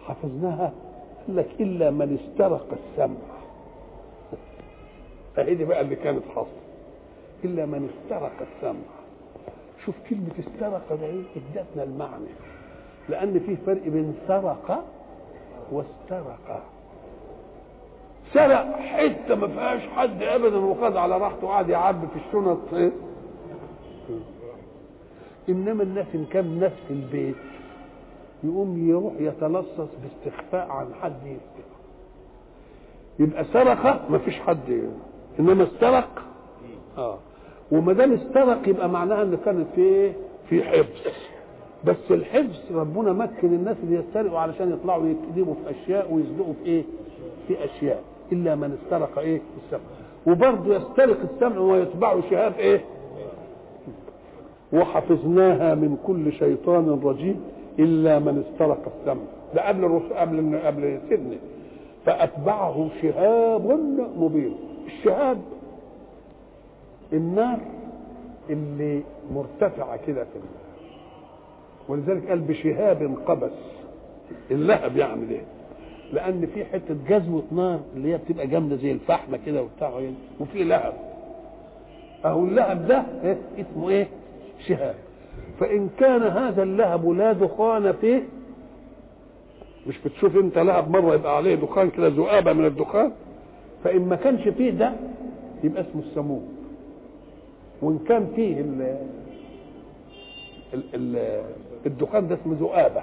حفظناها 0.04 0.72
لك 1.28 1.48
إلا 1.60 1.90
من 1.90 2.18
استرق 2.18 2.66
السمع. 2.72 3.16
دي 5.54 5.64
بقى 5.64 5.80
اللي 5.80 5.96
كانت 5.96 6.22
حاصله 6.34 6.64
إلا 7.44 7.66
من 7.66 7.90
استرق 7.90 8.32
السمع. 8.40 8.80
شوف 9.84 9.94
كلمة 10.10 10.32
استرق 10.40 10.94
ده 11.00 11.06
إيه؟ 11.06 11.22
إدتنا 11.36 11.82
المعنى. 11.82 12.26
لأن 13.08 13.40
في 13.40 13.56
فرق 13.56 13.82
بين 13.88 14.14
سرق 14.28 14.84
واسترق. 15.72 16.62
سرق 18.34 18.76
حتة 18.78 19.34
ما 19.34 19.48
فيهاش 19.48 19.82
حد 19.82 20.22
ابدا 20.22 20.56
وخد 20.56 20.96
على 20.96 21.18
راحته 21.18 21.46
وقعد 21.46 21.68
يعبي 21.68 22.06
في 22.06 22.16
الشنط 22.28 22.74
إيه 22.74 22.90
إنما 25.48 25.82
الناس 25.82 26.06
إن 26.14 26.24
كان 26.24 26.44
في 26.88 26.92
البيت. 26.94 27.36
يقوم 28.44 28.88
يروح 28.88 29.12
يتلصص 29.18 29.88
باستخفاء 30.02 30.68
عن 30.70 30.86
حد 30.94 31.16
يسرق 31.26 31.64
يبقى 33.18 33.44
سرق 33.44 34.10
ما 34.10 34.18
فيش 34.18 34.40
حد 34.40 34.88
إنما 35.40 35.62
استرق 35.64 36.22
آه. 36.98 37.18
وما 37.72 37.92
دام 37.92 38.12
استرق 38.12 38.68
يبقى 38.68 38.88
معناها 38.88 39.22
إن 39.22 39.36
كانت 39.44 39.66
في 39.74 39.80
إيه 39.80 40.12
في 40.48 40.62
حفظ. 40.62 41.12
بس 41.84 41.96
الحفظ 42.10 42.56
ربنا 42.76 43.12
مكن 43.12 43.48
الناس 43.54 43.76
اللي 43.82 43.96
يسترقوا 43.96 44.38
علشان 44.38 44.72
يطلعوا 44.72 45.06
يكذبوا 45.06 45.54
في 45.54 45.70
أشياء 45.70 46.12
ويصدقوا 46.14 46.52
في 46.52 46.66
إيه؟ 46.70 46.84
في 47.48 47.64
أشياء. 47.64 48.02
إلا 48.32 48.54
من 48.54 48.78
استرق 48.84 49.18
إيه؟ 49.18 49.40
السمع. 49.64 49.80
وبرضه 50.26 50.76
يسترق 50.76 51.18
السمع 51.34 51.58
ويتبعه 51.58 52.30
شهاب 52.30 52.52
إيه؟ 52.58 52.84
وحفظناها 54.72 55.74
من 55.74 55.96
كل 56.06 56.32
شيطان 56.32 57.00
رجيم. 57.04 57.40
إلا 57.78 58.18
من 58.18 58.44
استرق 58.48 58.92
السمع. 59.00 59.22
ده 59.54 59.68
قبل 59.68 60.00
قبل 60.16 60.58
قبل 60.58 61.00
سيدنا. 61.08 61.36
فأتبعه 62.06 62.88
شهاب 63.02 63.80
مبين. 64.18 64.54
الشهاب 64.86 65.38
النار 67.12 67.58
اللي 68.50 69.02
مرتفعة 69.34 69.96
كده 70.06 70.24
في 70.24 70.36
النار. 70.36 70.64
ولذلك 71.88 72.28
قال 72.28 72.38
بشهاب 72.40 73.16
قبس. 73.26 73.50
اللهب 74.50 74.96
يعني 74.96 75.26
ده. 75.26 75.40
لأن 76.12 76.46
في 76.54 76.64
حتة 76.64 76.96
جزوة 77.08 77.42
نار 77.52 77.80
اللي 77.96 78.12
هي 78.12 78.18
بتبقى 78.18 78.46
جامدة 78.46 78.76
زي 78.76 78.92
الفحمة 78.92 79.38
كده 79.46 79.62
وبتاع 79.62 80.00
وفي 80.40 80.64
لهب. 80.64 80.94
أهو 82.24 82.44
اللهب 82.44 82.86
ده 82.88 83.04
إيه؟ 83.24 83.36
اسمه 83.58 83.88
إيه؟ 83.88 84.06
شهاب. 84.68 84.94
فإن 85.60 85.88
كان 85.98 86.22
هذا 86.22 86.62
اللهب 86.62 87.08
لا 87.10 87.32
دخان 87.32 87.92
فيه 87.92 88.22
مش 89.86 89.98
بتشوف 89.98 90.36
أنت 90.36 90.58
لهب 90.58 90.90
مرة 90.90 91.14
يبقى 91.14 91.36
عليه 91.36 91.54
دخان 91.54 91.90
كده 91.90 92.08
ذؤابه 92.08 92.52
من 92.52 92.64
الدخان 92.66 93.12
فإن 93.84 94.08
ما 94.08 94.16
كانش 94.16 94.48
فيه 94.48 94.70
ده 94.70 94.92
يبقى 95.64 95.82
اسمه 95.82 96.02
السموم. 96.02 96.48
وإن 97.82 97.98
كان 98.08 98.26
فيه 98.36 98.60
ال 100.94 101.18
الدخان 101.86 102.28
ده 102.28 102.34
اسمه 102.42 102.54
ذؤابه 102.60 103.02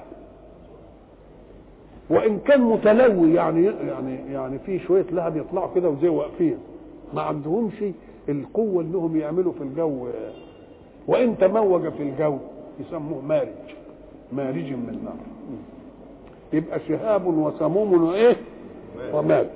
وإن 2.10 2.40
كان 2.40 2.62
متلوي 2.62 3.34
يعني 3.34 3.66
يعني 3.66 4.34
يعني 4.34 4.60
في 4.60 4.80
شوية 4.80 5.06
لهب 5.12 5.38
يطلعوا 5.38 5.74
كده 5.76 5.90
وزي 5.90 6.08
واقفين. 6.10 6.58
ما 7.14 7.22
عندهمش 7.22 7.84
القوة 8.30 8.84
انهم 8.84 9.18
يعملوا 9.18 9.54
في 9.54 9.62
الجو 9.64 10.08
وإن 11.12 11.38
تموج 11.38 11.90
في 11.90 12.04
الجو 12.04 12.38
يسموه 12.80 13.22
مارج. 13.22 13.48
مارج 14.34 14.72
من 14.74 15.00
نار 15.06 15.14
يبقى 16.54 16.80
شهاب 16.88 17.28
وسموم 17.28 18.04
وإيه؟ 18.04 18.36
ومارج. 19.14 19.48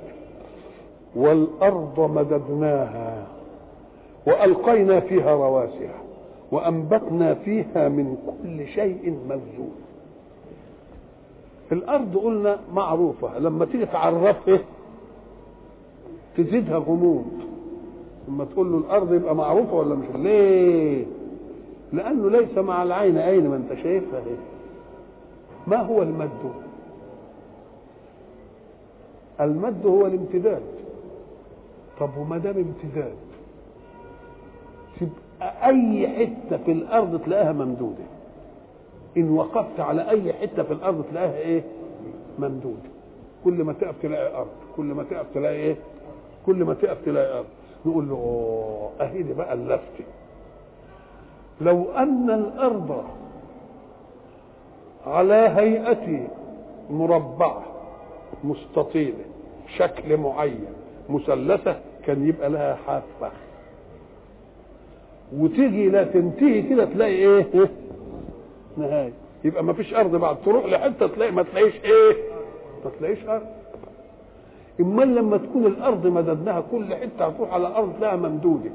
والأرض 1.15 1.99
مددناها 2.15 3.27
وألقينا 4.27 4.99
فيها 4.99 5.31
رواسي 5.31 5.89
وأنبتنا 6.51 7.33
فيها 7.33 7.89
من 7.89 8.17
كل 8.27 8.67
شيء 8.67 9.17
موزون 9.29 9.71
الأرض 11.71 12.17
قلنا 12.17 12.59
معروفة 12.73 13.39
لما 13.39 13.65
تيجي 13.65 13.85
تعرفها 13.85 14.59
تزيدها 16.37 16.77
غموض. 16.77 17.25
لما 18.27 18.45
تقول 18.45 18.71
له 18.71 18.77
الأرض 18.77 19.13
يبقى 19.13 19.35
معروفة 19.35 19.73
ولا 19.73 19.95
مش؟ 19.95 20.05
ليه؟ 20.15 21.05
لأنه 21.95 22.29
ليس 22.29 22.57
مع 22.57 22.83
العين 22.83 23.17
عين 23.17 23.47
ما 23.47 23.55
انت 23.55 23.73
شايفها 23.83 24.19
إيه 24.19 24.37
ما 25.67 25.77
هو 25.77 26.01
المد؟ 26.01 26.29
المد 29.41 29.85
هو 29.85 30.05
الامتداد. 30.07 30.61
طب 31.99 32.09
وما 32.17 32.37
دام 32.37 32.55
امتداد؟ 32.57 33.15
تبقى 34.99 35.67
أي 35.69 36.07
حتة 36.07 36.57
في 36.65 36.71
الأرض 36.71 37.21
تلاقيها 37.25 37.51
ممدودة. 37.51 38.03
إن 39.17 39.29
وقفت 39.31 39.79
على 39.79 40.09
أي 40.09 40.33
حتة 40.33 40.63
في 40.63 40.73
الأرض 40.73 41.03
تلاقيها 41.11 41.37
إيه؟ 41.37 41.63
ممدودة. 42.39 42.89
كل 43.45 43.63
ما 43.63 43.73
تقف 43.73 43.95
تلاقي 44.03 44.37
أرض. 44.37 44.47
كل 44.75 44.85
ما 44.85 45.03
تقف 45.03 45.25
تلاقي 45.33 45.55
إيه؟ 45.55 45.75
كل 46.45 46.63
ما 46.63 46.73
تقف 46.73 47.05
تلاقي 47.05 47.37
أرض. 47.39 47.45
نقول 47.85 48.09
له 48.09 48.89
اهي 49.01 49.23
دي 49.23 49.33
بقى 49.33 49.53
اللفتة. 49.53 50.03
لو 51.61 51.91
أن 51.97 52.29
الأرض 52.29 53.03
على 55.05 55.33
هيئة 55.33 56.27
مربعة 56.89 57.63
مستطيلة 58.43 59.25
شكل 59.77 60.17
معين 60.17 60.65
مثلثة 61.09 61.79
كان 62.05 62.27
يبقى 62.27 62.49
لها 62.49 62.75
حافة. 62.87 63.31
وتيجي 65.37 65.89
لا 65.89 66.03
تنتهي 66.03 66.61
كده 66.61 66.85
تلاقي 66.85 67.11
إيه؟ 67.15 67.45
نهاية. 68.77 69.11
يبقى 69.43 69.63
ما 69.63 69.73
فيش 69.73 69.93
أرض 69.93 70.15
بعد 70.15 70.37
تروح 70.45 70.65
لحتة 70.65 71.07
تلاقي 71.07 71.31
ما 71.31 71.43
تلاقيش 71.43 71.73
إيه؟ 71.83 72.15
ما 72.85 72.91
تلاقيش 72.99 73.25
أرض. 73.27 73.45
امال 74.79 75.15
لما 75.15 75.37
تكون 75.37 75.65
الأرض 75.65 76.07
مددناها 76.07 76.63
كل 76.71 76.95
حتة 76.95 77.25
هتروح 77.25 77.53
على 77.53 77.67
أرض 77.67 77.93
تلاقيها 77.97 78.15
ممدودة 78.17 78.69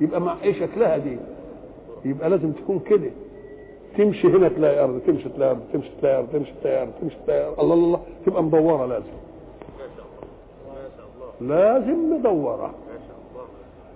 يبقى 0.00 0.20
مع 0.20 0.36
إيه 0.42 0.52
شكلها 0.60 0.96
دي. 0.96 1.16
يبقى 2.04 2.30
لازم 2.30 2.52
تكون 2.52 2.78
كده. 2.78 3.10
تمشي 3.98 4.28
هنا 4.28 4.48
تلاقي 4.48 4.84
أرض 4.84 5.00
تمشي 5.06 5.28
تلاقي 5.28 5.50
أرض 5.50 5.60
تمشي 5.72 5.90
تلاقي 6.00 6.18
أرض 6.18 6.28
تمشي 6.32 6.52
تلاقي 6.62 6.82
أرض 6.82 6.92
تمشي 7.00 7.16
تلاقي 7.26 7.46
أرض. 7.48 7.60
الله 7.60 7.74
الله 7.74 8.00
تبقى 8.26 8.42
مدورة 8.42 8.86
لازم. 8.86 9.06
لازم 11.40 12.14
مدورة. 12.14 12.74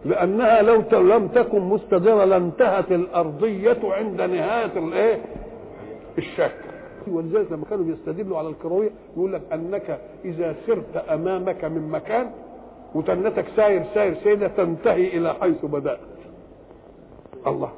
لأنها 0.04 0.62
لو 0.62 0.82
لم 0.92 1.28
تكن 1.28 1.60
مستديره 1.60 2.24
لانتهت 2.24 2.92
الأرضية 2.92 3.78
عند 3.84 4.20
نهاية 4.22 4.78
الإيه؟ 4.78 5.22
الشكل 6.18 6.68
ولذلك 7.08 7.52
لما 7.52 7.64
كانوا 7.70 7.84
بيستدلوا 7.84 8.38
على 8.38 8.48
الكروية 8.48 8.90
يقول 9.16 9.32
لك 9.32 9.42
أنك 9.52 9.98
إذا 10.24 10.54
سرت 10.66 10.96
أمامك 10.96 11.64
من 11.64 11.88
مكان 11.90 12.30
وتنتك 12.94 13.44
ساير 13.56 13.84
ساير 13.94 14.14
سيده 14.24 14.48
تنتهي 14.48 15.06
إلى 15.18 15.34
حيث 15.34 15.64
بدأت. 15.64 15.98
الله. 17.46 17.70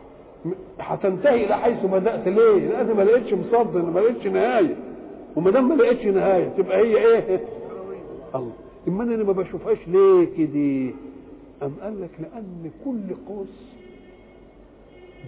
هتنتهي 0.78 1.44
إلى 1.46 1.56
حيث 1.56 1.84
بدات 1.84 2.28
ليه؟ 2.28 2.68
لأن 2.68 2.96
ما 2.96 3.02
لقيتش 3.02 3.32
مصد 3.34 3.76
ما 3.76 4.00
لقيتش 4.00 4.26
نهاية. 4.26 4.76
وما 5.36 5.50
دام 5.50 5.68
ما 5.68 5.74
لقيتش 5.74 6.04
نهاية 6.06 6.48
تبقى 6.48 6.78
هي 6.78 6.96
إيه؟ 6.96 7.40
الله. 8.34 8.52
إما 8.88 9.04
أنا 9.04 9.24
ما 9.24 9.32
بشوفهاش 9.32 9.78
ليه 9.88 10.24
كده 10.38 10.94
أم 11.62 11.72
قال 11.82 12.00
لك 12.02 12.10
لأن 12.20 12.70
كل 12.84 13.14
قوس 13.28 13.48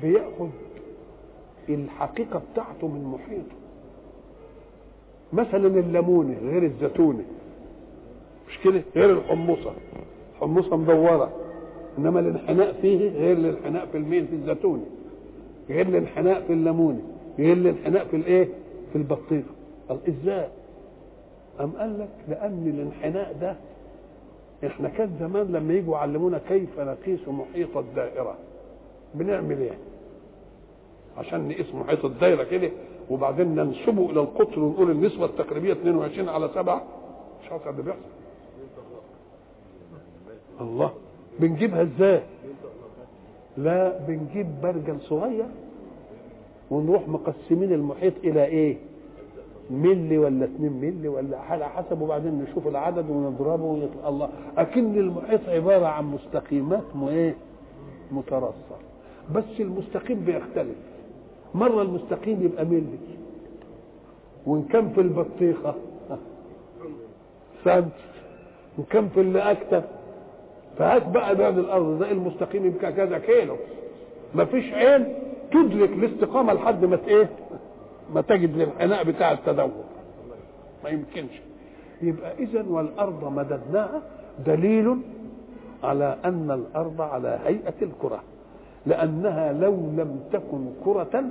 بياخد 0.03 0.51
الحقيقة 1.69 2.43
بتاعته 2.53 2.87
من 2.89 3.05
محيطه. 3.05 3.57
مثلا 5.33 5.67
الليمونة 5.81 6.37
غير 6.43 6.63
الزيتونة. 6.63 7.25
مش 8.49 8.59
كده؟ 8.65 8.83
غير 8.97 9.19
الحمصة. 9.19 9.73
حمصة 10.41 10.77
مدورة. 10.77 11.33
إنما 11.99 12.21
الانحناء 12.21 12.73
فيه 12.83 13.11
غير 13.11 13.37
الانحناء 13.37 13.87
في 13.87 13.99
المين 13.99 14.27
في 14.27 14.33
غير 15.71 15.89
الانحناء 15.89 16.41
في 16.47 16.53
الليمونة 16.53 17.01
غير 17.39 17.53
الانحناء 17.53 18.05
في 18.05 18.17
الإيه؟ 18.17 18.49
في 18.93 18.99
البطيخه 18.99 19.51
قال 19.89 19.99
إزاي؟ 20.09 20.49
أم 21.61 21.71
قال 21.71 21.99
لك 22.01 22.09
لأن 22.29 22.67
الانحناء 22.75 23.37
ده 23.41 23.57
إحنا 24.67 24.89
كان 24.89 25.11
زمان 25.21 25.53
لما 25.53 25.75
يجوا 25.75 25.95
يعلمونا 25.97 26.41
كيف 26.49 26.81
نقيس 26.81 27.29
محيط 27.29 27.77
الدائرة 27.77 28.35
بنعمل 29.15 29.59
إيه؟ 29.61 29.79
عشان 31.19 31.49
نقيس 31.49 31.75
محيط 31.75 32.05
الدائرة 32.05 32.43
كده 32.45 32.71
وبعدين 33.11 33.55
ننسبه 33.55 34.11
إلى 34.11 34.21
القطر 34.21 34.61
ونقول 34.61 34.91
النسبة 34.91 35.25
التقريبية 35.25 35.73
22 35.73 36.29
على 36.29 36.49
7 36.55 36.83
مش 37.45 37.53
عارف 37.53 37.69
اللي 37.69 37.83
بيحصل. 37.83 38.01
الله! 40.61 40.93
بنجيبها 41.41 41.83
إزاي؟ 41.83 42.23
لا 43.57 43.99
بنجيب 43.99 44.47
برجل 44.63 45.01
صغير 45.01 45.47
ونروح 46.71 47.09
مقسمين 47.09 47.73
المحيط 47.73 48.13
إلى 48.25 48.45
إيه؟ 48.45 48.77
ملي 49.71 50.19
ولا 50.19 50.45
2 50.45 50.73
ملي 50.73 51.09
ولا 51.09 51.39
على 51.39 51.69
حسب 51.69 52.01
وبعدين 52.01 52.39
نشوف 52.43 52.67
العدد 52.67 53.11
ونضربه 53.11 53.65
ويطلع. 53.65 54.09
الله 54.09 54.29
أكن 54.59 54.99
المحيط 54.99 55.49
عبارة 55.49 55.87
عن 55.87 56.05
مستقيمات 56.05 56.83
إيه؟ 57.09 57.35
مترصة. 58.13 58.77
بس 59.35 59.45
المستقيم 59.61 60.21
بيختلف. 60.25 60.77
مرة 61.55 61.83
المستقيم 61.83 62.43
يبقى 62.43 62.65
ملي. 62.65 62.99
وان 64.47 64.63
كان 64.63 64.89
في 64.89 65.01
البطيخة. 65.01 65.75
سنت. 67.65 67.93
كان 68.91 69.09
في 69.09 69.21
اللي 69.21 69.39
أكتر 69.51 69.83
فهات 70.83 71.09
بقى 71.09 71.35
بعد 71.37 71.59
الأرض 71.59 72.03
زي 72.03 72.11
المستقيم 72.13 72.67
يبقى 72.67 72.93
كذا 72.93 73.19
كيلو 73.19 73.57
مفيش 74.35 74.73
عين 74.73 75.05
تدرك 75.53 75.91
الاستقامة 75.91 76.53
لحد 76.53 76.85
ما 76.85 76.99
إيه؟ 77.09 77.29
ما 78.15 78.21
تجد 78.21 78.55
الانحناء 78.55 79.05
بتاع 79.05 79.33
التدور 79.33 79.71
ما 80.85 80.91
يمكنش. 80.91 81.41
يبقى 82.03 82.33
إذا 82.39 82.65
والأرض 82.69 83.25
مددناها 83.33 84.03
دليل 84.47 84.97
على 85.83 86.17
أن 86.25 86.51
الأرض 86.51 87.01
على 87.01 87.39
هيئة 87.47 87.75
الكرة. 87.83 88.23
لأنها 88.87 89.53
لو 89.53 89.73
لم 89.73 90.21
تكن 90.33 90.67
كرة 90.85 91.25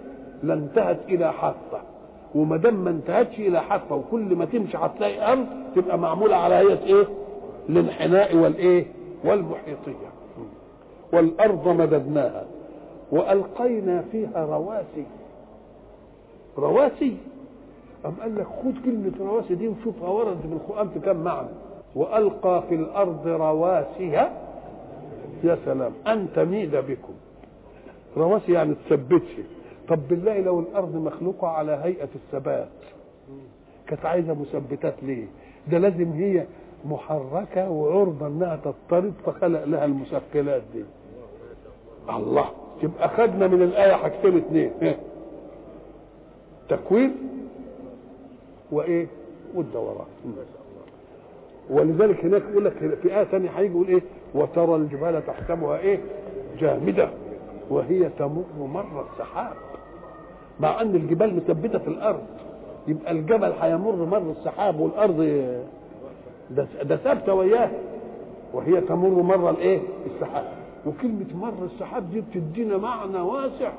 لانتهت 0.44 1.00
إلى 1.10 1.34
حافة. 1.34 1.82
وما 2.36 2.58
دام 2.58 2.76
ما 2.84 2.90
انتهتش 2.90 3.40
إلى 3.40 3.62
حافة 3.62 3.96
وكل 3.96 4.36
ما 4.36 4.46
تمشي 4.46 4.78
هتلاقي 4.78 5.32
أرض 5.32 5.46
تبقى 5.76 5.98
معمولة 5.98 6.36
على 6.36 6.56
هيئة 6.56 6.84
إيه؟ 6.86 7.06
الانحناء 7.70 8.36
والإيه؟ 8.36 8.86
والمحيطية. 9.24 10.12
والأرض 11.14 11.68
مددناها. 11.68 12.46
وألقينا 13.12 14.04
فيها 14.12 14.46
رواسي. 14.46 15.06
رواسي؟ 16.58 17.18
أم 18.06 18.12
قال 18.22 18.36
لك 18.36 18.46
خد 18.48 18.74
كلمة 18.86 19.12
رواسي 19.20 19.56
دي 19.56 19.68
وشوفها 19.68 20.10
وردت 20.10 20.42
في 20.42 20.54
القرآن 20.54 20.90
في 20.90 21.00
كم 21.00 21.18
معنى. 21.18 21.48
وألقى 21.96 22.64
في 22.70 22.76
الأرض 22.76 23.28
رواسي 23.28 24.12
يا 25.44 25.58
سلام 25.66 25.92
أن 26.08 26.28
تميد 26.36 26.76
بكم. 26.76 27.14
رواسي 28.18 28.52
يعني 28.52 28.76
تثبتش. 28.90 29.30
طب 29.90 30.00
بالله 30.10 30.40
لو 30.40 30.60
الأرض 30.60 30.96
مخلوقة 30.96 31.48
على 31.48 31.72
هيئة 31.84 32.10
الثبات. 32.16 32.68
كانت 33.88 34.06
عايزة 34.06 34.34
مثبتات 34.34 34.94
ليه؟ 35.04 35.26
ده 35.72 35.78
لازم 35.78 36.12
هي 36.12 36.46
محركة 36.86 37.70
وعرضة 37.70 38.28
انها 38.28 38.56
تضطرب 38.56 39.14
فخلق 39.26 39.64
لها 39.64 39.86
المثقلات 39.86 40.62
دي. 40.74 40.84
الله. 42.10 42.46
يبقى 42.84 43.10
خدنا 43.10 43.48
من 43.48 43.62
الآية 43.62 43.94
حاجتين 43.94 44.38
اتنين. 44.38 44.72
تكوين 46.70 47.16
وإيه؟ 48.72 49.08
والدوران. 49.56 50.06
ولذلك 51.70 52.26
هناك 52.26 52.42
يقول 52.52 52.66
لك 52.66 52.74
في 53.02 53.18
آية 53.20 53.24
ثانية 53.24 53.50
هيجي 53.50 53.74
يقول 53.74 53.88
إيه؟ 53.88 54.02
وترى 54.36 54.76
الجبال 54.76 55.24
تحسبها 55.28 55.78
إيه؟ 55.78 56.00
جامدة 56.60 57.10
وهي 57.70 58.10
تمر 58.20 58.44
مر 58.60 59.06
السحاب. 59.14 59.54
مع 60.60 60.82
أن 60.82 60.96
الجبال 60.96 61.36
مثبتة 61.36 61.80
في 61.80 61.88
الأرض 61.88 62.24
يبقى 62.88 63.12
الجبل 63.12 63.52
هيمر 63.62 63.96
مر 63.96 64.32
السحاب 64.40 64.80
والأرض 64.80 65.20
ده 66.56 66.68
ده 66.84 66.98
ثابتة 66.98 67.34
وياه. 67.34 67.72
وهي 68.54 68.82
تمر 68.82 69.10
مر 69.22 69.50
الإيه؟ 69.50 69.80
السحاب. 70.06 70.46
وكلمة 70.86 71.26
مر 71.36 71.66
السحاب 71.66 72.12
دي 72.12 72.22
بتدينا 72.22 72.78
معنى 72.78 73.18
واسع. 73.20 73.72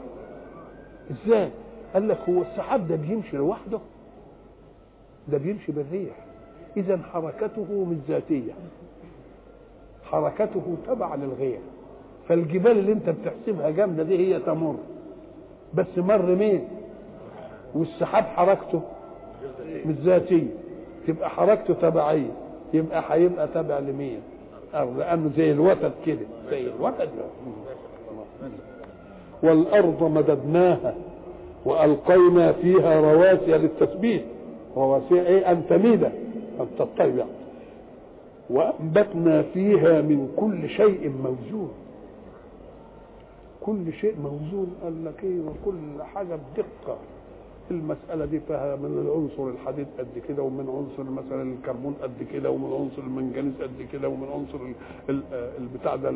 إزاي؟ 1.11 1.51
قال 1.95 2.09
لك 2.09 2.19
هو 2.29 2.43
السحاب 2.43 2.89
ده 2.89 2.97
بيمشي 2.97 3.37
لوحده. 3.37 3.79
ده 5.29 5.39
بيمشي 5.39 5.73
بالريح. 5.73 6.15
اذا 6.77 7.01
حركته 7.13 7.85
مش 7.91 7.97
ذاتية. 8.09 8.53
حركته 10.05 10.77
تبع 10.87 11.15
للغير. 11.15 11.61
فالجبال 12.29 12.79
اللي 12.79 12.93
أنت 12.93 13.09
بتحسبها 13.11 13.71
جامدة 13.71 14.03
دي 14.03 14.19
هي 14.35 14.41
تمر. 14.41 14.77
بس 15.75 15.87
مر 15.99 16.35
مين؟ 16.35 16.69
والسحاب 17.75 18.25
حركته 18.25 18.83
مش 19.87 19.95
ذاتية. 19.95 20.49
تبقى 21.07 21.31
حركته 21.31 21.75
تبعية. 21.75 22.31
يبقى 22.75 23.03
هيبقى 23.09 23.49
تابع 23.49 23.79
لمين؟ 23.79 24.21
لأنه 24.75 25.31
زي 25.37 25.53
الوتد 25.53 25.93
كده 26.07 26.27
زي 26.51 26.67
الوتد. 26.67 27.09
والأرض 29.43 30.03
مددناها 30.03 30.95
وألقينا 31.65 32.53
فيها 32.53 33.01
رواسي 33.01 33.47
للتثبيت. 33.59 34.25
رواسي 34.77 35.21
إيه؟ 35.21 35.51
أن 35.53 35.63
تميد 35.69 36.05
أن 36.05 36.67
تضطرب 36.79 37.17
يعني. 37.19 37.31
وأنبتنا 38.51 39.43
فيها 39.43 40.01
من 40.03 40.33
كل 40.37 40.69
شيء 40.69 41.13
موزون. 41.23 41.73
كل 43.61 43.93
شيء 43.93 44.15
موزون 44.23 44.77
قال 44.83 45.05
لك 45.05 45.25
إيه 45.25 45.41
وكل 45.41 46.03
حاجة 46.03 46.35
بدقة. 46.55 46.97
المسألة 47.71 48.25
دي 48.25 48.41
فيها 48.41 48.77
من 48.77 49.05
العنصر 49.07 49.49
الحديد 49.55 49.87
قد 49.99 50.23
كده 50.29 50.43
ومن 50.43 50.69
عنصر 50.69 51.11
مثلا 51.11 51.43
الكربون 51.43 51.95
قد 52.03 52.23
كده 52.33 52.51
ومن 52.51 52.73
عنصر 52.73 53.03
المنجنيز 53.03 53.53
قد 53.63 53.87
كده 53.93 54.09
ومن 54.09 54.29
عنصر 54.35 54.59
البتاع 55.59 55.97
ده 55.97 56.09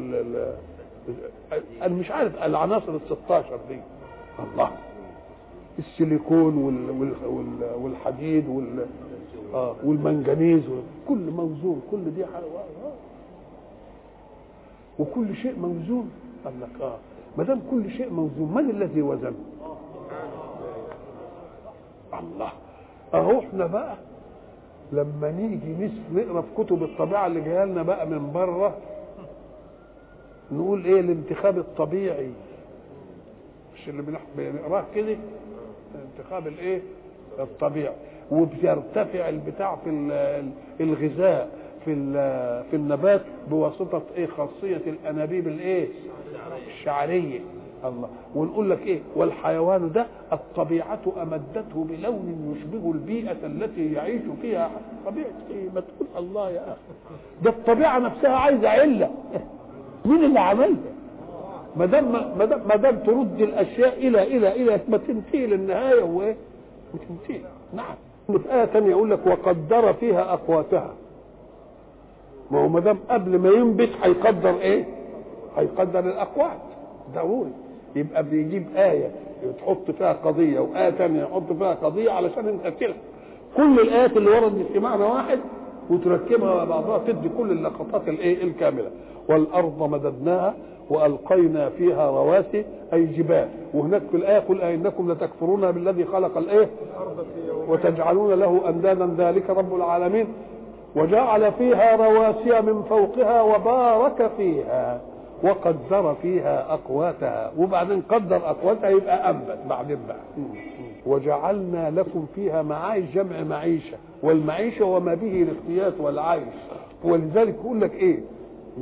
أنا 1.82 1.94
مش 1.94 2.11
عارف 2.11 2.42
العناصر 2.42 2.94
ال 2.94 3.00
16 3.11 3.59
دي. 3.68 3.78
الله. 4.52 4.70
السيليكون 5.78 6.56
وال 6.59 6.90
وال 6.90 7.12
وال 7.26 7.74
والحديد 7.82 8.48
وال 8.48 8.87
آه 9.54 9.74
والمنجنيز 9.85 10.62
كل 11.09 11.30
موزون 11.30 11.82
كل 11.90 12.04
دي 12.16 12.24
وكل 14.98 15.37
شيء 15.37 15.59
موزون 15.59 16.11
قال 16.44 16.54
لك 16.61 16.80
آه 16.82 16.96
ما 17.38 17.44
دام 17.44 17.61
كل 17.70 17.90
شيء 17.90 18.11
موزون 18.11 18.54
من 18.54 18.70
الذي 18.70 19.02
وزنه؟ 19.02 19.35
الله. 22.20 22.52
اهو 23.14 23.40
إحنا 23.40 23.66
بقى. 23.66 23.96
لما 24.92 25.31
نيجي 25.31 25.90
نقرأ 26.12 26.40
في 26.40 26.48
كتب 26.64 26.83
الطبيعة 26.83 27.26
اللي 27.26 27.40
جاية 27.40 27.64
لنا 27.64 27.83
بقى 27.83 28.07
من 28.07 28.33
بره 28.33 28.76
نقول 30.52 30.85
إيه 30.85 31.00
الانتخاب 31.00 31.59
الطبيعي؟ 31.59 32.31
مش 33.74 33.88
اللي 33.88 34.02
بنقراه 34.37 34.85
كده؟ 34.94 35.16
الانتخاب 35.94 36.46
الإيه؟ 36.46 36.81
الطبيعي. 37.38 37.94
وبيرتفع 38.31 39.29
البتاع 39.29 39.76
في 39.76 39.90
الغذاء 40.81 41.48
في 41.85 41.94
في 42.70 42.76
النبات 42.76 43.22
بواسطة 43.50 44.02
إيه؟ 44.16 44.26
خاصية 44.26 44.76
الأنابيب 44.87 45.48
الإيه؟ 45.48 45.88
الشعرية. 46.68 47.40
الله. 47.88 48.09
ونقول 48.35 48.70
لك 48.70 48.81
إيه؟ 48.87 49.01
والحيوان 49.16 49.92
ده 49.92 50.07
الطبيعة 50.33 51.01
أمدته 51.22 51.85
بلون 51.88 52.55
يشبه 52.57 52.90
البيئة 52.92 53.46
التي 53.46 53.92
يعيش 53.92 54.22
فيها. 54.42 54.70
طبيعة 55.07 55.27
إيه؟ 55.51 55.68
ما 55.75 55.81
تقول 55.81 56.09
الله 56.25 56.51
يا 56.51 56.62
أخي. 56.62 57.14
ده 57.42 57.51
الطبيعة 57.51 57.99
نفسها 57.99 58.37
عايزة 58.37 58.68
علة. 58.68 59.11
مين 60.05 60.25
اللي 60.25 60.40
عملها؟ 60.40 60.77
ما 61.77 61.87
دام 61.87 62.12
ما 62.68 62.77
دام 62.77 62.96
ترد 62.96 63.40
الأشياء 63.40 63.99
إلى 64.09 64.22
إلى 64.22 64.53
إلى 64.53 64.81
ما 64.88 64.96
تنتهي 64.96 65.46
للنهايه 65.46 66.03
وايه 66.03 66.37
وتنتهي. 66.94 67.40
نعم. 67.75 67.94
في 68.27 68.55
آية 68.55 68.64
ثانية 68.64 68.90
يقول 68.90 69.11
لك 69.11 69.27
وقدر 69.27 69.92
فيها 69.92 70.33
أقواتها. 70.33 70.90
ما 72.51 72.59
هو 72.64 72.68
ما 72.68 72.81
دام 72.81 72.99
قبل 73.11 73.38
ما 73.38 73.49
ينبت 73.49 73.90
هيقدر 74.03 74.61
إيه؟ 74.61 74.85
هيقدر 75.57 75.99
الأقوات. 75.99 76.59
ضروري. 77.14 77.51
يبقى 77.96 78.22
بيجيب 78.22 78.66
آية 78.76 79.11
تحط 79.59 79.90
فيها 79.90 80.12
قضية 80.12 80.61
وآية 80.61 80.90
ثانية 80.90 81.22
يحط 81.22 81.52
فيها 81.59 81.74
قضية 81.74 82.11
علشان 82.11 82.59
تلحق 82.80 82.94
كل 83.56 83.80
الآيات 83.80 84.16
اللي 84.16 84.30
وردت 84.30 84.66
في 84.72 84.78
معنى 84.78 85.04
واحد 85.04 85.38
وتركبها 85.90 86.54
مع 86.54 86.64
بعضها 86.64 86.98
تدي 86.98 87.28
كل 87.38 87.50
اللقطات 87.50 88.09
الإيه؟ 88.09 88.42
الكاملة. 88.44 88.90
والأرض 89.28 89.82
مددناها 89.82 90.54
وألقينا 90.90 91.68
فيها 91.68 92.11
رواسي 92.11 92.64
أي 92.92 93.04
جبال. 93.06 93.48
وهناك 93.74 94.02
في 94.11 94.16
الآية 94.16 94.38
قل 94.38 94.61
أئنكم 94.61 95.12
لتكفرون 95.12 95.72
بالذي 95.72 96.04
خلق 96.04 96.38
الإيه؟ 96.38 96.68
وتجعلون 97.68 98.32
له 98.35 98.68
أندادا 98.68 99.14
ذلك 99.18 99.50
رب 99.50 99.74
العالمين. 99.76 100.26
وجعل 100.96 101.52
فيها 101.52 101.96
رواسي 101.96 102.61
من 102.61 102.82
فوقها 102.82 103.42
وبارك 103.42 104.30
فيها. 104.37 105.00
وقدر 105.42 106.14
فيها 106.22 106.72
أقواتها 106.75 107.53
وبعدين 107.59 108.01
قدر 108.03 108.37
أقواتها 108.37 108.90
يبقى 108.90 109.31
أنبت 109.31 109.59
بعدين 109.68 109.99
بقى 110.09 110.44
وجعلنا 111.07 111.90
لكم 111.90 112.27
فيها 112.35 112.62
معايش 112.62 113.05
جمع 113.14 113.42
معيشة 113.44 113.96
والمعيشة 114.22 114.85
وما 114.85 115.14
به 115.14 115.42
الاختيات 115.42 116.01
والعيش 116.01 116.42
ولذلك 117.05 117.55
يقول 117.55 117.81
لك 117.81 117.94
إيه؟ 117.94 118.20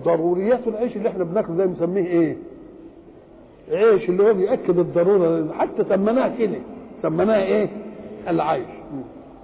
ضروريات 0.04 0.60
العيش 0.68 0.96
اللي 0.96 1.08
إحنا 1.08 1.24
بناكله 1.24 1.56
ده 1.56 1.66
بنسميه 1.66 2.06
إيه؟ 2.06 2.36
عيش 3.70 4.08
اللي 4.08 4.22
هو 4.30 4.34
بيأكد 4.34 4.78
الضرورة 4.78 5.52
حتى 5.52 5.84
سميناها 5.88 6.36
كده 6.38 6.58
سميناها 7.02 7.42
إيه؟ 7.44 7.68
العيش 8.28 8.66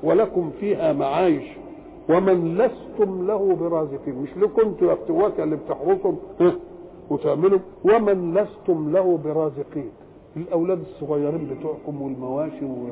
ولكم 0.02 0.50
فيها 0.60 0.92
معايش. 0.92 1.42
ومن 2.08 2.58
لستم 2.58 3.26
له 3.26 3.56
برازقين. 3.56 4.14
مش 4.14 4.36
لكم 4.36 4.62
أنتوا 4.68 4.92
اللي 5.44 5.56
بتحرسهم 5.56 6.18
وتعملوا 7.10 7.58
ومن 7.84 8.34
لستم 8.34 8.92
له 8.92 9.18
برازقين. 9.24 9.90
الأولاد 10.36 10.80
الصغيرين 10.80 11.48
بتوعكم 11.58 12.02
والمواشي 12.02 12.64
و... 12.64 12.88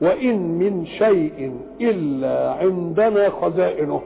وإن 0.00 0.58
من 0.58 0.86
شيء 0.86 1.56
إلا 1.80 2.50
عندنا 2.52 3.30
خزائنه. 3.30 4.00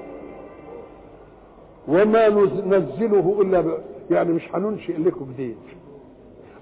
وما 1.88 2.28
ننزله 2.66 3.36
إلا 3.40 3.60
ب... 3.60 3.78
يعني 4.10 4.32
مش 4.32 4.54
هننشئ 4.54 4.96
لكم 4.98 5.26
جديد 5.32 5.56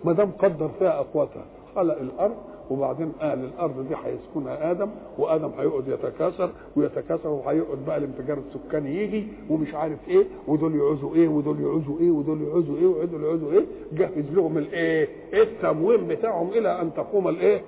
ما 0.04 0.12
دام 0.12 0.30
قدر 0.38 0.68
فيها 0.78 0.98
أقواتها 1.00 1.44
خلق 1.74 1.98
الأرض 2.00 2.34
وبعدين 2.70 3.12
قال 3.20 3.44
الأرض 3.44 3.88
دي 3.88 3.94
هيسكنها 4.04 4.70
آدم 4.70 4.90
وآدم 5.18 5.50
هيقعد 5.58 5.88
يتكاثر 5.88 6.50
ويتكاثر 6.76 7.28
وهيقعد 7.28 7.78
بقى 7.86 7.96
الانفجار 7.98 8.38
السكاني 8.38 8.96
يجي 9.02 9.26
ومش 9.50 9.74
عارف 9.74 10.08
إيه 10.08 10.24
ودول 10.48 10.74
يعوزوا 10.76 11.14
إيه 11.14 11.28
ودول 11.28 11.60
يعوزوا 11.60 12.00
إيه 12.00 12.10
ودول 12.10 12.42
يعوزوا 12.42 12.76
إيه 12.76 12.86
ودول 12.86 13.22
يعوزوا 13.24 13.52
إيه 13.52 13.64
جهز 13.92 14.24
لهم 14.32 14.58
الإيه 14.58 15.08
التموين 15.34 16.06
بتاعهم 16.08 16.48
إلى 16.50 16.80
أن 16.80 16.90
تقوم 16.94 17.28
الإيه 17.28 17.60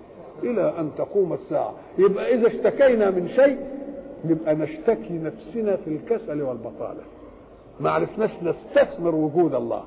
إلى 0.43 0.75
أن 0.79 0.91
تقوم 0.99 1.33
الساعة. 1.33 1.75
يبقى 1.99 2.35
إذا 2.35 2.47
اشتكينا 2.47 3.11
من 3.11 3.29
شيء 3.29 3.57
نبقى 4.25 4.55
نشتكي 4.55 5.13
نفسنا 5.13 5.77
في 5.77 5.89
الكسل 5.91 6.43
والبطالة. 6.43 7.01
ما 7.81 7.91
عرفناش 7.91 8.31
نستثمر 8.43 9.15
وجود 9.15 9.55
الله. 9.55 9.83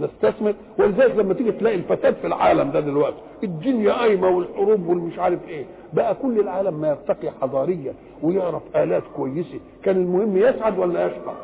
نستثمر. 0.00 0.54
ولذلك 0.78 1.16
لما 1.16 1.34
تيجي 1.34 1.52
تلاقي 1.52 1.76
الفساد 1.76 2.14
في 2.14 2.26
العالم 2.26 2.70
ده 2.70 2.80
دلوقتي 2.80 3.16
الدنيا 3.44 3.92
قايمة 3.92 4.28
والحروب 4.28 4.86
والمش 4.88 5.18
عارف 5.18 5.48
إيه. 5.48 5.64
بقى 5.92 6.14
كل 6.14 6.40
العالم 6.40 6.74
ما 6.80 6.88
يرتقي 6.88 7.30
حضاريا 7.42 7.94
ويعرف 8.22 8.62
آلات 8.76 9.02
كويسة. 9.16 9.60
كان 9.82 9.96
المهم 9.96 10.36
يسعد 10.36 10.78
ولا 10.78 11.06
يشقى؟ 11.06 11.34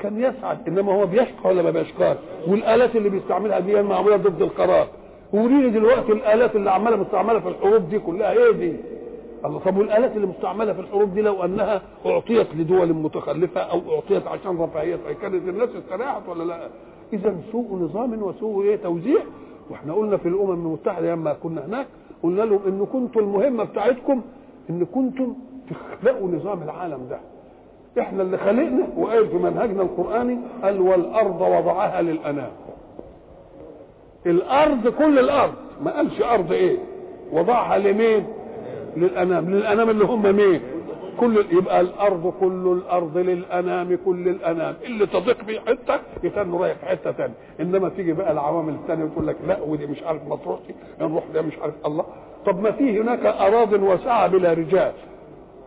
كان 0.00 0.20
يسعد. 0.20 0.68
إنما 0.68 0.92
هو 0.92 1.06
بيشقى 1.06 1.48
ولا 1.50 1.62
ما 1.62 1.70
بيشقاش؟ 1.70 2.16
والآلات 2.48 2.96
اللي 2.96 3.08
بيستعملها 3.08 3.58
دي 3.60 3.82
معمولة 3.82 4.16
ضد 4.16 4.42
القرار. 4.42 4.86
وريني 5.32 5.70
دلوقتي 5.70 6.12
الآلات 6.12 6.56
اللي 6.56 6.70
عمالة 6.70 6.96
مستعملة 6.96 7.40
في 7.40 7.48
الحروب 7.48 7.88
دي 7.88 7.98
كلها. 7.98 8.32
إيه 8.32 8.52
دي؟ 8.52 8.76
الله. 9.44 9.58
طب 9.58 9.76
والآلات 9.76 10.16
اللي 10.16 10.26
مستعملة 10.26 10.72
في 10.72 10.80
الحروب 10.80 11.14
دي 11.14 11.22
لو 11.22 11.44
أنها 11.44 11.82
أعطيت 12.06 12.46
لدول 12.54 12.92
متخلفة 12.92 13.60
أو 13.60 13.80
أعطيت 13.94 14.26
عشان 14.26 14.58
رفاهيه 14.58 14.96
كانت 15.22 15.48
الناس 15.48 15.68
استريحت 15.84 16.28
ولا 16.28 16.44
لا؟ 16.44 16.68
إذا 17.12 17.34
سوء 17.52 17.74
نظام 17.80 18.22
وسوء 18.22 18.64
إيه 18.64 18.76
توزيع. 18.76 19.20
وإحنا 19.70 19.92
قلنا 19.94 20.16
في 20.16 20.28
الأمم 20.28 20.50
المتحدة 20.52 21.14
لما 21.14 21.32
كنا 21.32 21.66
هناك 21.66 21.86
قلنا 22.22 22.42
لهم 22.42 22.60
إن 22.66 22.86
كنتم 22.92 23.20
المهمة 23.20 23.64
بتاعتكم 23.64 24.20
إن 24.70 24.84
كنتم 24.84 25.34
تخلقوا 25.70 26.28
نظام 26.28 26.62
العالم 26.62 27.06
ده. 27.10 27.18
إحنا 28.02 28.22
اللي 28.22 28.38
خلقنا 28.38 28.88
وقال 28.96 29.28
في 29.28 29.36
منهجنا 29.36 29.82
القرآني 29.82 30.38
قال 30.62 30.80
والأرض 30.80 31.40
وضعها 31.40 32.02
للأنام. 32.02 32.50
الأرض 34.26 34.88
كل 34.88 35.18
الأرض 35.18 35.52
ما 35.84 35.96
قالش 35.96 36.22
أرض 36.22 36.52
إيه؟ 36.52 36.78
وضعها 37.32 37.78
لمين؟ 37.78 38.24
للأنام. 38.96 39.50
للأنام 39.50 39.90
اللي 39.90 40.04
هم 40.04 40.22
مين؟ 40.36 40.60
كل 41.20 41.44
يبقى 41.52 41.80
الأرض 41.80 42.32
كل 42.40 42.78
الأرض 42.82 43.18
للأنام 43.18 43.98
كل 44.04 44.28
الأنام. 44.28 44.74
اللي 44.84 45.06
تضيق 45.06 45.44
فيه 45.44 45.60
حتة 45.60 46.00
يتن 46.22 46.54
رايح 46.54 46.76
حتة 46.84 47.12
ثانية 47.12 47.34
إنما 47.60 47.88
تيجي 47.88 48.12
بقى 48.12 48.32
العوامل 48.32 48.74
الثانية 48.74 49.04
وتقول 49.04 49.26
لك 49.26 49.36
لا 49.46 49.62
ودي 49.62 49.86
مش 49.86 50.02
عارف 50.02 50.28
ما 50.28 50.36
تروحش 50.36 50.62
نروح 51.00 51.24
ده 51.34 51.42
مش 51.42 51.58
عارف 51.58 51.74
الله. 51.86 52.04
طب 52.46 52.60
ما 52.62 52.70
في 52.70 53.00
هناك 53.00 53.26
أراض 53.26 53.72
واسعة 53.72 54.26
بلا 54.28 54.52
رجال. 54.52 54.92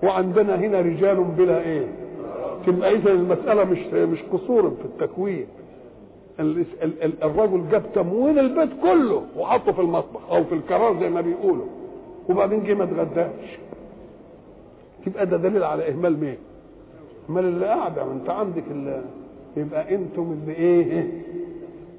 وعندنا 0.03 0.55
هنا 0.55 0.79
رجال 0.81 1.23
بلا 1.23 1.61
إيه؟ 1.61 1.87
تبقى 2.65 2.95
إذا 2.95 3.11
المسألة 3.11 3.63
مش 3.63 3.79
مش 3.93 4.19
قصور 4.33 4.69
في 4.69 4.85
التكوين. 4.85 5.47
الرجل 7.23 7.69
جاب 7.71 7.83
تموين 7.95 8.39
البيت 8.39 8.69
كله 8.81 9.23
وحطه 9.37 9.71
في 9.71 9.81
المطبخ 9.81 10.29
أو 10.31 10.43
في 10.43 10.55
الكرار 10.55 10.99
زي 10.99 11.09
ما 11.09 11.21
بيقولوا. 11.21 11.65
وبعدين 12.29 12.63
جه 12.63 12.73
ما 12.73 12.83
اتغداش. 12.83 13.57
يبقى 15.07 15.25
ده 15.25 15.37
دليل 15.37 15.63
على 15.63 15.89
إهمال 15.89 16.19
مين؟ 16.19 16.37
امال 17.29 17.45
اللي 17.45 17.65
قاعدة 17.65 18.05
ما 18.05 18.13
أنت 18.13 18.29
عندك 18.29 18.63
اللي 18.71 19.01
يبقى 19.57 19.95
أنتم 19.95 20.31
اللي 20.41 20.53
إيه؟ 20.53 21.07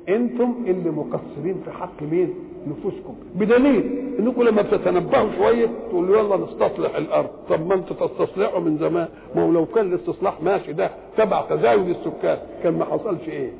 أنتم 0.08 0.54
اللي 0.66 0.90
مقصرين 0.90 1.62
في 1.64 1.70
حق 1.70 2.02
مين؟ 2.02 2.34
نفوسكم 2.66 3.14
بدليل 3.34 4.14
انكم 4.18 4.42
لما 4.42 4.62
بتتنبهوا 4.62 5.30
شوية 5.38 5.66
تقولوا 5.88 6.18
يلا 6.18 6.36
نستصلح 6.36 6.96
الأرض 6.96 7.28
طب 7.48 7.66
ما 7.66 7.74
أنتوا 7.74 8.06
تستصلحوا 8.06 8.60
من 8.60 8.78
زمان 8.78 9.08
ما 9.34 9.42
هو 9.46 9.50
لو 9.52 9.66
كان 9.66 9.92
الاستصلاح 9.92 10.42
ماشي 10.42 10.72
ده 10.72 10.90
تبع 11.16 11.42
تزايد 11.50 11.88
السكان 11.88 12.38
كان 12.62 12.78
ما 12.78 12.84
حصلش 12.84 13.28
إيه؟ 13.28 13.50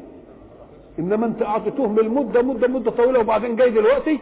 إنما 0.99 1.27
أنت 1.27 1.43
قعدت 1.43 1.77
تهمل 1.79 2.11
مدة 2.11 2.43
مدة 2.43 2.69
مده 2.69 2.91
طويلة 2.91 3.21
وبعدين 3.21 3.57
جاي 3.57 3.71
دلوقتي 3.71 4.19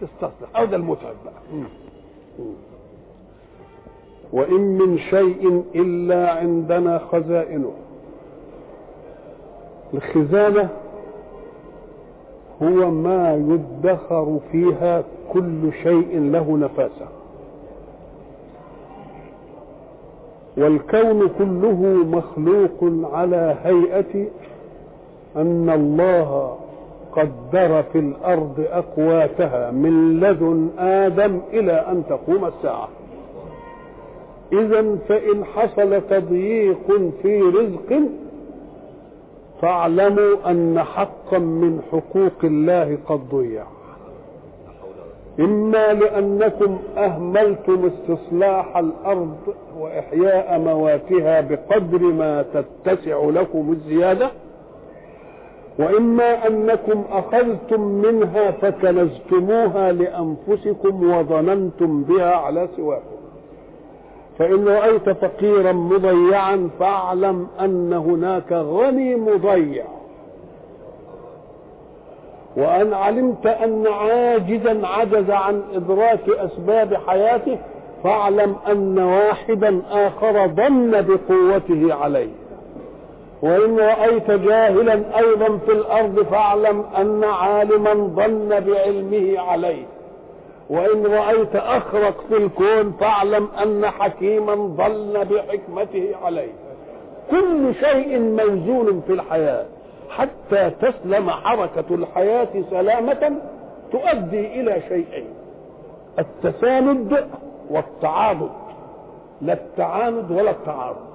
تستصلح 0.00 0.56
أو 0.56 0.64
ده 0.64 0.76
المتعب 0.76 1.14
بقى 1.24 1.64
وإن 4.34 4.78
من 4.78 4.98
شيء 4.98 5.62
إلا 5.74 6.30
عندنا 6.30 6.98
خزائنه. 6.98 7.70
الخزانة 9.94 10.68
هو 12.62 12.90
ما 12.90 13.34
يدخر 13.34 14.38
فيها 14.52 15.04
كل 15.32 15.72
شيء 15.82 16.20
له 16.32 16.56
نفاسة. 16.56 17.06
والكون 20.56 21.28
كله 21.38 21.82
مخلوق 22.04 23.08
على 23.12 23.56
هيئة 23.64 24.26
أن 25.36 25.70
الله 25.70 26.56
قدر 27.12 27.82
في 27.82 27.98
الأرض 27.98 28.66
أقواتها 28.70 29.70
من 29.70 30.20
لدن 30.20 30.68
آدم 30.78 31.40
إلى 31.52 31.72
أن 31.72 32.02
تقوم 32.08 32.44
الساعة. 32.44 32.88
إذا 34.52 34.96
فإن 35.08 35.44
حصل 35.44 36.00
تضييق 36.10 37.12
في 37.22 37.40
رزق 37.40 38.02
فاعلموا 39.62 40.50
أن 40.50 40.82
حقا 40.82 41.38
من 41.38 41.80
حقوق 41.92 42.44
الله 42.44 42.98
قد 43.08 43.20
ضيع. 43.30 43.64
إما 45.40 45.92
لأنكم 45.92 46.78
أهملتم 46.96 47.90
استصلاح 47.90 48.76
الأرض 48.76 49.36
وإحياء 49.78 50.58
مواتها 50.58 51.40
بقدر 51.40 51.98
ما 51.98 52.44
تتسع 52.54 53.24
لكم 53.24 53.72
الزيادة 53.72 54.30
وإما 55.78 56.46
أنكم 56.46 57.04
أخذتم 57.10 57.80
منها 57.80 58.50
فكنزتموها 58.50 59.92
لأنفسكم 59.92 61.10
وظننتم 61.10 62.02
بها 62.02 62.34
على 62.34 62.68
سواكم. 62.76 63.13
فإن 64.38 64.68
رأيت 64.68 65.10
فقيرا 65.10 65.72
مضيعا 65.72 66.70
فاعلم 66.80 67.46
أن 67.60 67.92
هناك 67.92 68.52
غني 68.52 69.14
مضيع. 69.14 69.84
وأن 72.56 72.94
علمت 72.94 73.46
أن 73.46 73.86
عاجزا 73.86 74.86
عجز 74.86 75.30
عن 75.30 75.62
إدراك 75.74 76.28
أسباب 76.28 76.94
حياته 77.06 77.58
فاعلم 78.04 78.56
أن 78.70 78.98
واحدا 78.98 79.82
آخر 79.90 80.48
ظن 80.48 80.90
بقوته 80.90 81.94
عليه. 81.94 82.30
وإن 83.42 83.78
رأيت 83.78 84.30
جاهلا 84.30 85.18
أيضا 85.18 85.58
في 85.66 85.72
الأرض 85.72 86.22
فاعلم 86.22 86.84
أن 86.98 87.24
عالما 87.24 87.94
ظن 87.94 88.48
بعلمه 88.48 89.40
عليه. 89.40 89.84
وإن 90.70 91.06
رأيت 91.06 91.56
أخرق 91.56 92.24
في 92.28 92.36
الكون 92.36 92.92
فاعلم 93.00 93.48
أن 93.62 93.86
حكيما 93.86 94.54
ظن 94.54 95.24
بحكمته 95.24 96.10
عليه 96.24 96.52
كل 97.30 97.74
شيء 97.74 98.18
موزون 98.18 99.02
في 99.06 99.12
الحياة. 99.12 99.66
حتى 100.10 100.70
تسلم 100.70 101.30
حركة 101.30 101.94
الحياة 101.94 102.48
سلامة 102.70 103.36
تؤدي 103.92 104.60
إلى 104.60 104.82
شيئين. 104.88 105.26
التساند 106.18 107.28
والتعاضد 107.70 108.50
لا 109.42 109.52
التعاند 109.52 110.30
ولا 110.30 110.50
التعارض. 110.50 111.06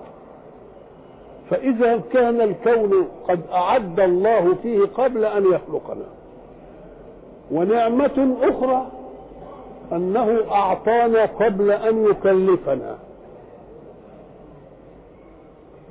فإذا 1.50 2.02
كان 2.14 2.42
الكون 2.42 3.08
قد 3.30 3.40
أعد 3.54 4.00
الله 4.00 4.56
فيه 4.64 4.80
قبل 4.98 5.26
أن 5.26 5.46
يخلقنا. 5.46 6.06
ونعمة 7.52 8.36
أخرى 8.42 8.86
أنه 9.94 10.52
أعطانا 10.52 11.26
قبل 11.26 11.72
أن 11.72 12.06
يكلفنا. 12.06 12.98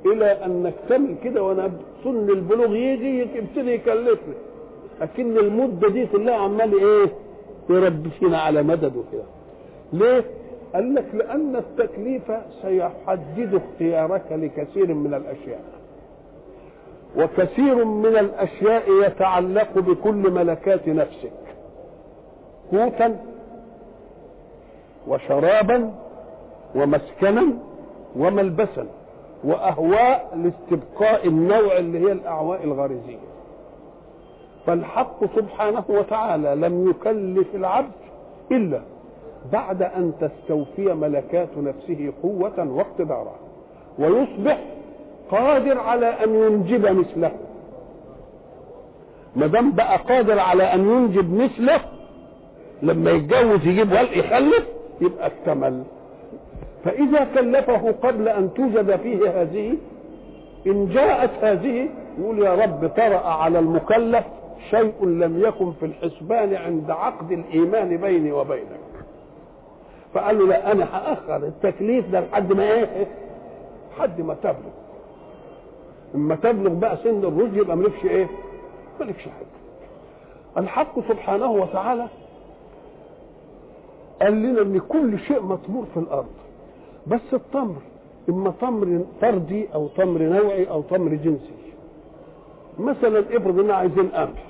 إلى 0.05 0.25
أن 0.45 0.63
نكتمل 0.63 1.15
كده 1.23 1.43
وأنا 1.43 1.71
سن 2.03 2.29
البلوغ 2.29 2.75
يجي 2.75 3.19
يبتدي 3.37 3.71
يكلفنا 3.73 4.33
لكن 5.01 5.37
المدة 5.37 5.89
دي 5.89 6.05
كلها 6.05 6.35
عمال 6.35 6.73
إيه؟ 6.79 7.09
يربي 7.69 8.09
فينا 8.09 8.37
على 8.39 8.63
مدد 8.63 8.95
وكده. 8.95 9.23
ليه؟ 9.93 10.23
قال 10.73 10.95
لك 10.95 11.05
لأن 11.13 11.55
التكليف 11.55 12.31
سيحدد 12.61 13.55
اختيارك 13.55 14.25
لكثير 14.31 14.93
من 14.93 15.13
الأشياء. 15.13 15.63
وكثير 17.17 17.85
من 17.85 18.17
الأشياء 18.17 18.83
يتعلق 19.05 19.79
بكل 19.79 20.31
ملكات 20.31 20.87
نفسك. 20.87 21.31
قوتا 22.71 23.15
وشرابا 25.07 25.91
ومسكنا 26.75 27.43
وملبسا 28.15 28.87
وأهواء 29.43 30.37
لاستبقاء 30.43 31.27
النوع 31.27 31.77
اللي 31.77 31.99
هي 32.07 32.11
الاعواء 32.11 32.63
الغريزية. 32.63 33.17
فالحق 34.67 35.35
سبحانه 35.35 35.83
وتعالى 35.89 36.55
لم 36.55 36.89
يكلف 36.89 37.55
العبد 37.55 37.91
إلا 38.51 38.81
بعد 39.51 39.81
أن 39.81 40.13
تستوفي 40.21 40.93
ملكات 40.93 41.49
نفسه 41.57 42.13
قوة 42.23 42.71
واقتدارا 42.71 43.35
ويصبح 43.99 44.59
قادر 45.31 45.77
على 45.79 46.05
أن 46.07 46.35
ينجب 46.35 46.81
مثله. 46.99 47.31
ما 49.35 49.47
دام 49.47 49.71
بقى 49.71 49.97
قادر 49.97 50.39
على 50.39 50.63
أن 50.63 50.79
ينجب 50.89 51.33
مثله 51.33 51.79
لما 52.81 53.11
يتجوز 53.11 53.67
يجيب 53.67 53.91
ولد 53.91 54.11
يخلف 54.11 54.65
يبقى 55.01 55.27
اكتمل 55.27 55.83
فإذا 56.85 57.23
كلفه 57.35 57.91
قبل 57.91 58.27
أن 58.27 58.53
توجد 58.53 58.95
فيه 58.95 59.41
هذه 59.41 59.77
إن 60.67 60.89
جاءت 60.89 61.29
هذه 61.43 61.89
يقول 62.19 62.39
يا 62.39 62.55
رب 62.55 62.87
طرأ 62.97 63.27
على 63.27 63.59
المكلف 63.59 64.25
شيء 64.69 65.05
لم 65.05 65.41
يكن 65.45 65.71
في 65.71 65.85
الحسبان 65.85 66.55
عند 66.55 66.91
عقد 66.91 67.31
الإيمان 67.31 67.97
بيني 67.97 68.31
وبينك. 68.31 68.79
فقال 70.13 70.39
له 70.39 70.45
لا 70.47 70.71
أنا 70.71 70.83
هأخر 70.95 71.35
التكليف 71.35 72.09
ده 72.11 72.19
لحد 72.19 72.53
ما 72.53 72.63
إيه؟ 72.71 73.07
لحد 73.97 74.21
ما 74.21 74.33
تبلغ. 74.33 74.55
إما 76.15 76.35
تبلغ 76.35 76.73
بقى 76.73 76.97
سن 77.03 77.23
الرشد 77.23 77.57
يبقى 77.57 77.77
مالكش 77.77 78.05
إيه؟ 78.05 78.27
مالكش 78.99 79.21
حاجة 79.23 79.59
الحق 80.63 80.99
سبحانه 81.09 81.51
وتعالى 81.51 82.07
قال 84.21 84.33
لنا 84.43 84.61
إن 84.61 84.79
كل 84.89 85.19
شيء 85.19 85.41
مطمور 85.41 85.85
في 85.93 85.99
الأرض. 85.99 86.27
بس 87.07 87.33
التمر 87.33 87.75
إما 88.29 88.53
تمر 88.61 89.01
فردي 89.21 89.67
أو 89.73 89.87
تمر 89.87 90.21
نوعي 90.21 90.69
أو 90.69 90.81
تمر 90.81 91.13
جنسي. 91.13 91.53
مثلا 92.79 93.19
افرض 93.19 93.59
ان 93.59 93.71
عايزين 93.71 94.07
قمح. 94.07 94.45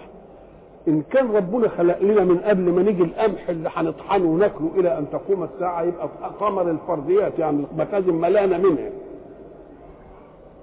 إن 0.88 1.02
كان 1.02 1.32
ربنا 1.36 1.68
خلق 1.70 2.00
لنا 2.02 2.24
من 2.24 2.38
قبل 2.38 2.72
ما 2.72 2.82
نيجي 2.84 3.04
القمح 3.04 3.50
اللي 3.50 3.70
هنطحنه 3.74 4.26
وناكله 4.26 4.72
إلى 4.76 4.98
أن 4.98 5.06
تقوم 5.12 5.44
الساعة 5.44 5.84
يبقى 5.84 6.10
تمر 6.40 6.72
الفرديات 6.72 7.40
يعني 7.40 7.66
المخازن 7.72 8.14
ملانه 8.14 8.58
منها. 8.58 8.90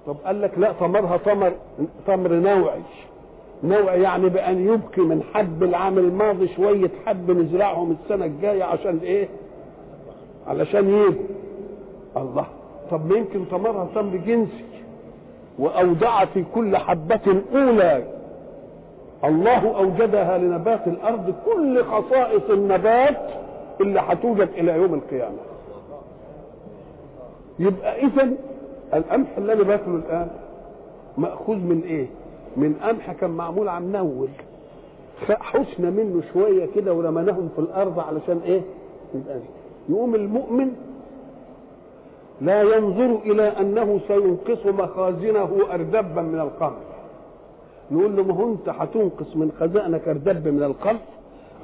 طب 0.07 0.15
قال 0.25 0.41
لك 0.41 0.57
لا 0.57 0.71
تمرها 0.71 1.17
تمر 1.17 1.51
تمر 2.07 2.31
نوعي. 2.33 2.81
نوعي 3.63 4.01
يعني 4.01 4.29
بأن 4.29 4.67
يبقي 4.67 5.01
من 5.01 5.23
حب 5.33 5.63
العام 5.63 5.97
الماضي 5.97 6.47
شوية 6.47 6.91
حب 7.05 7.31
نزرعهم 7.31 7.91
السنة 8.03 8.25
الجاية 8.25 8.63
عشان 8.63 8.97
إيه؟ 9.03 9.27
علشان 10.47 10.89
يجوا 10.89 11.23
الله. 12.17 12.45
طب 12.91 13.11
ما 13.11 13.17
يمكن 13.17 13.49
تمرها 13.51 13.87
تمر 13.95 14.17
جنسي 14.17 14.63
واودع 15.59 16.25
في 16.25 16.43
كل 16.55 16.77
حبة 16.77 17.41
أولى. 17.55 18.03
الله 19.23 19.77
أوجدها 19.77 20.37
لنبات 20.37 20.87
الأرض 20.87 21.33
كل 21.45 21.83
خصائص 21.83 22.49
النبات 22.49 23.17
اللي 23.81 23.99
هتوجد 23.99 24.49
إلى 24.57 24.71
يوم 24.71 24.93
القيامة. 24.93 25.37
يبقى 27.59 28.01
اذا 28.05 28.29
القمح 28.93 29.27
اللي 29.37 29.53
أنا 29.53 29.63
باكله 29.63 29.95
الآن 29.95 30.27
مأخوذ 31.17 31.55
من 31.57 31.81
إيه؟ 31.85 32.07
من 32.57 32.73
قمح 32.83 33.11
كان 33.11 33.29
معمول 33.29 33.67
عن 33.67 33.91
نول. 33.91 34.27
حسنا 35.29 35.89
منه 35.89 36.21
شوية 36.33 36.65
كده 36.75 36.93
ورمناهم 36.93 37.49
في 37.55 37.61
الأرض 37.61 37.99
علشان 37.99 38.41
إيه؟ 38.45 38.61
يقوم 39.89 40.15
المؤمن 40.15 40.71
لا 42.41 42.61
ينظر 42.61 43.19
إلى 43.25 43.43
أنه 43.43 43.99
سينقص 44.07 44.65
مخازنه 44.65 45.59
أردبا 45.73 46.21
من 46.21 46.39
القمح. 46.39 46.77
نقول 47.91 48.15
له 48.15 48.23
ما 48.23 48.33
هو 48.33 48.51
أنت 48.51 48.69
هتنقص 48.69 49.35
من 49.35 49.51
خزائنك 49.59 50.07
أردب 50.07 50.47
من 50.47 50.63
القمح 50.63 50.99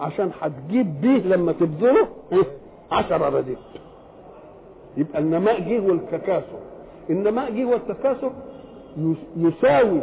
عشان 0.02 0.32
هتجيب 0.42 1.02
بيه 1.02 1.18
لما 1.36 1.52
تبذره 1.52 2.08
عشرة 2.92 3.30
رديف 3.30 3.60
يبقى 4.98 5.20
النماء 5.20 5.60
جه 5.60 5.80
والتكاثر. 5.88 6.60
النماء 7.10 7.52
جه 7.52 7.66
والتكاثر 7.66 8.32
يساوي 9.38 10.02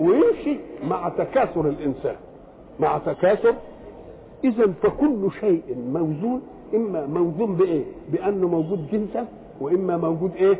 ويمشي 0.00 0.56
مع 0.88 1.08
تكاثر 1.08 1.68
الإنسان. 1.68 2.16
مع 2.80 2.98
تكاثر. 2.98 3.54
اذا 4.44 4.72
فكل 4.82 5.28
شيء 5.40 5.62
موزون. 5.92 6.42
إما 6.74 7.06
موزون 7.06 7.56
بإيه؟ 7.56 7.84
بأنه 8.08 8.48
موجود 8.48 8.86
جنسا 8.92 9.26
وإما 9.60 9.96
موجود 9.96 10.32
إيه؟ 10.36 10.58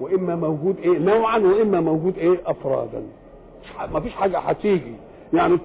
وإما 0.00 0.36
موجود 0.36 0.76
إيه؟ 0.78 0.98
نوعا 0.98 1.38
وإما 1.38 1.80
موجود 1.80 2.18
إيه؟ 2.18 2.40
افرادا. 2.46 3.02
ما 3.92 4.00
فيش 4.00 4.12
حاجة 4.12 4.38
هتيجي. 4.38 4.94
يعني 5.32 5.58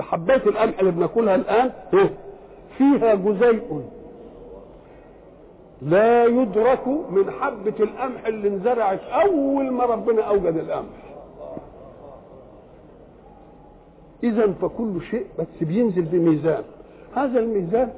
حبات 0.00 0.46
القمح 0.46 0.78
اللي 0.78 0.90
بناكلها 0.90 1.34
الآن 1.34 1.70
فيها 2.78 3.14
جزيء. 3.14 3.82
لا 5.82 6.24
يدرك 6.24 6.86
من 6.86 7.30
حبة 7.30 7.74
القمح 7.80 8.26
اللي 8.26 8.48
انزرعت 8.48 9.00
أول 9.00 9.70
ما 9.70 9.84
ربنا 9.84 10.22
أوجد 10.22 10.56
القمح. 10.56 11.00
إذا 14.22 14.52
فكل 14.52 15.02
شيء 15.10 15.26
بس 15.38 15.46
بينزل 15.60 16.02
بميزان. 16.02 16.62
هذا 17.14 17.40
الميزان 17.40 17.92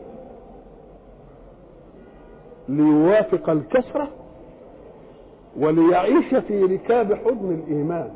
ليوافق 2.68 3.50
الكسرة 3.50 4.08
وليعيش 5.58 6.34
في 6.34 6.62
ركاب 6.62 7.14
حضن 7.14 7.54
الإيمان. 7.54 8.10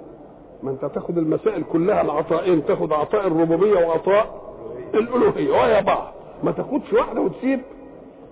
ما 0.63 0.71
أنت 0.71 0.85
تاخد 0.85 1.19
المسائل 1.19 1.65
كلها 1.65 2.01
العطائين 2.01 2.67
تاخد 2.67 2.93
عطاء 2.93 3.27
الربوبية 3.27 3.87
وعطاء 3.87 4.43
الألوهية. 4.95 5.51
ويا 5.51 5.81
بعض. 5.81 6.13
ما 6.43 6.53
تاخدش 6.53 6.93
واحدة 6.93 7.21
وتسيب 7.21 7.61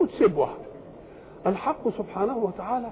وتسيب 0.01 0.37
واحدة. 0.37 0.64
الحق 1.47 1.89
سبحانه 1.99 2.37
وتعالى 2.39 2.89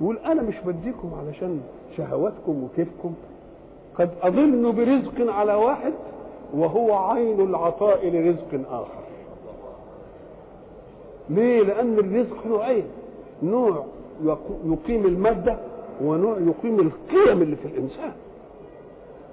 يقول 0.00 0.18
أنا 0.18 0.42
مش 0.42 0.54
بديكم 0.66 1.10
علشان 1.20 1.60
شهواتكم 1.96 2.64
وكيفكم. 2.64 3.14
قد 3.98 4.10
أظن 4.22 4.72
برزق 4.72 5.32
على 5.32 5.54
واحد 5.54 5.92
وهو 6.54 6.94
عين 6.94 7.40
العطاء 7.40 8.08
لرزق 8.08 8.70
آخر. 8.72 9.00
ليه؟ 11.30 11.62
لأن 11.62 11.98
الرزق 11.98 12.46
نوعين. 12.46 12.84
نوع 13.42 13.84
يقيم 14.64 15.06
المادة 15.06 15.56
ونوع 16.04 16.38
يقيم 16.38 16.80
القيم 16.80 17.42
اللي 17.42 17.56
في 17.56 17.64
الإنسان. 17.64 18.12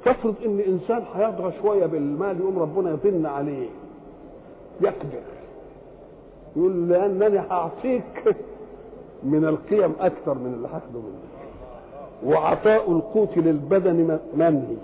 تفرض 0.05 0.35
إن 0.45 0.59
انسان 0.59 1.03
هيطغى 1.15 1.53
شوية 1.61 1.85
بالمال 1.85 2.39
يقوم 2.39 2.59
ربنا 2.59 2.91
يطن 2.91 3.25
عليه. 3.25 3.67
يقدر 4.81 5.19
يقول 6.55 6.89
لأنني 6.89 7.39
هعطيك 7.39 8.35
من 9.23 9.45
القيم 9.45 9.93
أكثر 9.99 10.33
من 10.33 10.53
اللي 10.53 10.67
هاخده 10.67 10.99
منك 10.99 11.37
وعطاء 12.25 12.91
القوت 12.91 13.37
للبدن 13.37 14.19
منهي 14.35 14.75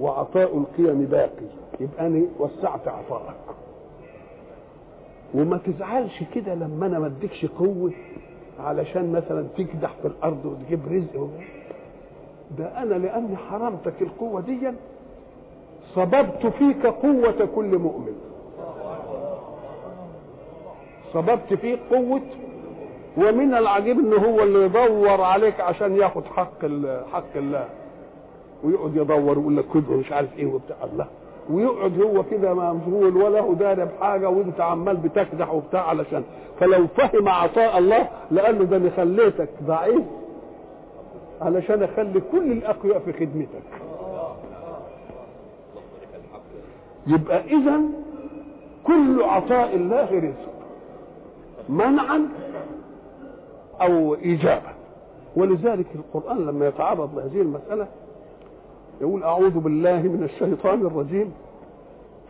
وعطاء 0.00 0.58
القيم 0.58 1.04
باقي. 1.04 1.46
يبقى 1.80 2.06
أنا 2.06 2.22
وسعت 2.38 2.88
عطائك 2.88 3.34
وما 5.34 5.58
تزعلش 5.66 6.22
كده 6.34 6.54
لما 6.54 6.86
أنا 6.86 6.98
ما 6.98 7.06
أديكش 7.06 7.46
قوة 7.46 7.92
علشان 8.60 9.12
مثلا 9.12 9.46
تكدح 9.56 9.94
في 10.02 10.08
الأرض 10.08 10.44
وتجيب 10.46 10.80
رزق 10.90 11.28
ده 12.58 12.82
أنا 12.82 12.94
لاني 12.94 13.36
حرمتك 13.36 14.02
القوة 14.02 14.40
دي 14.40 14.58
صببت 15.94 16.46
فيك 16.58 16.86
قوة 16.86 17.48
كل 17.54 17.78
مؤمن. 17.78 18.12
صببت 21.12 21.54
فيك 21.54 21.78
قوة 21.90 22.20
ومن 23.16 23.54
العجيب 23.54 23.98
ان 23.98 24.12
هو 24.12 24.42
اللي 24.42 24.64
يدور 24.64 25.20
عليك 25.20 25.60
عشان 25.60 25.96
ياخد 25.96 26.24
حق 26.24 26.60
حق 27.12 27.36
الله. 27.36 27.68
ويقعد 28.64 28.96
يدور 28.96 29.38
ويقول 29.38 29.56
لك 29.56 29.64
خد 29.74 29.90
مش 29.90 30.12
عارف 30.12 30.38
إيه 30.38 30.46
وبتاع. 30.46 30.76
الله. 30.92 31.06
ويقعد 31.50 32.00
هو 32.02 32.22
كده 32.22 32.54
مشغول 32.54 33.16
ولا 33.16 33.40
هو 33.40 33.52
داري 33.52 33.84
بحاجه 33.84 34.28
وأنت 34.28 34.60
عمال 34.60 34.96
بتكدح 34.96 35.54
وبتاع 35.54 35.88
علشان. 35.88 36.24
فلو 36.60 36.86
فهم 36.86 37.28
عطاء 37.28 37.78
الله 37.78 38.08
لقال 38.30 38.58
له 38.58 38.64
ده 38.64 38.76
أنا 38.76 38.90
خليتك 38.96 39.48
ضعيف. 39.62 40.04
علشان 41.40 41.82
أخلي 41.82 42.20
كل 42.32 42.52
الأقوياء 42.52 42.98
في 42.98 43.12
خدمتك. 43.12 43.62
يبقى 47.06 47.40
اذا 47.44 47.80
كل 48.84 49.22
عطاء 49.22 49.74
الله 49.76 50.08
رزق. 50.18 50.52
منعا 51.68 52.28
أو 53.82 54.14
ايجابا 54.14 54.72
ولذلك 55.36 55.86
القرآن 55.94 56.46
لما 56.46 56.68
يتعرض 56.68 57.18
لهذه 57.18 57.40
المسألة 57.40 57.86
يقول 59.00 59.22
أعوذ 59.22 59.58
بالله 59.58 60.02
من 60.02 60.22
الشيطان 60.24 60.86
الرجيم. 60.86 61.32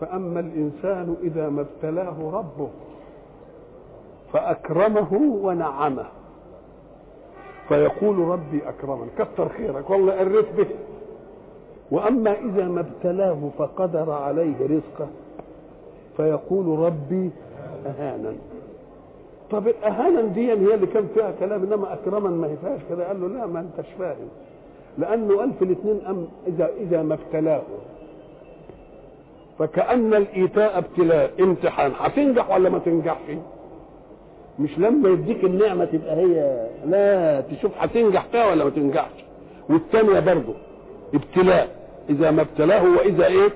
فأما 0.00 0.40
الإنسان 0.40 1.16
إذا 1.22 1.48
ما 1.48 1.60
ابتلاه 1.60 2.30
ربه 2.32 2.68
فأكرمه 4.32 5.12
ونعمه. 5.42 6.04
فيقول 7.68 8.18
ربي 8.18 8.68
أكرمن. 8.68 9.08
كثر 9.18 9.48
خيرك 9.48 9.90
والله 9.90 10.18
قريت 10.18 10.52
به. 10.56 10.66
وأما 11.90 12.32
إذا 12.32 12.68
ما 12.68 12.80
ابتلاه 12.80 13.50
فقدر 13.58 14.10
عليه 14.10 14.56
رزقه. 14.62 15.08
فيقول 16.16 16.78
ربي 16.78 17.30
اهانا 17.86 18.32
طب 19.52 19.68
الاهانا 19.68 20.22
دي 20.22 20.48
هي 20.48 20.52
اللي 20.52 20.86
كان 20.86 21.08
فيها 21.14 21.32
كلام 21.40 21.62
إنما 21.62 21.92
اكرما 21.92 22.30
ما 22.30 22.46
هي 22.46 22.56
فيهاش 22.56 22.80
كده 22.90 23.06
قال 23.08 23.20
له 23.20 23.28
لا 23.28 23.46
ما 23.46 23.60
أنتش 23.60 23.90
فاهم. 23.98 24.28
لأنه 24.98 25.36
قال 25.38 25.52
في 25.58 25.64
الاثنين 25.64 26.00
أم 26.08 26.28
إذا 26.46 26.70
إذا 26.80 27.02
ما 27.02 27.14
ابتلاه. 27.14 27.62
فكأن 29.58 30.14
الإيتاء 30.14 30.78
ابتلاء. 30.78 31.30
امتحان. 31.40 31.92
هتنجح 31.98 32.50
ولا 32.50 32.68
ما 32.70 32.78
تنجحش؟ 32.78 33.36
مش 34.58 34.78
لما 34.78 35.08
يديك 35.08 35.44
النعمة 35.44 35.84
تبقى 35.84 36.16
هي. 36.16 36.66
لا 36.86 37.40
تشوف 37.40 37.72
هتنجح 37.78 38.24
فيها 38.32 38.50
ولا 38.50 38.64
ما 38.64 38.70
تنجحش. 38.70 39.24
والثانية 39.70 40.20
برضه 40.20 40.54
ابتلاء. 41.14 41.68
إذا 42.10 42.30
ما 42.30 42.42
ابتلاه 42.42 42.84
وإذا 42.96 43.26
إيه؟ 43.26 43.48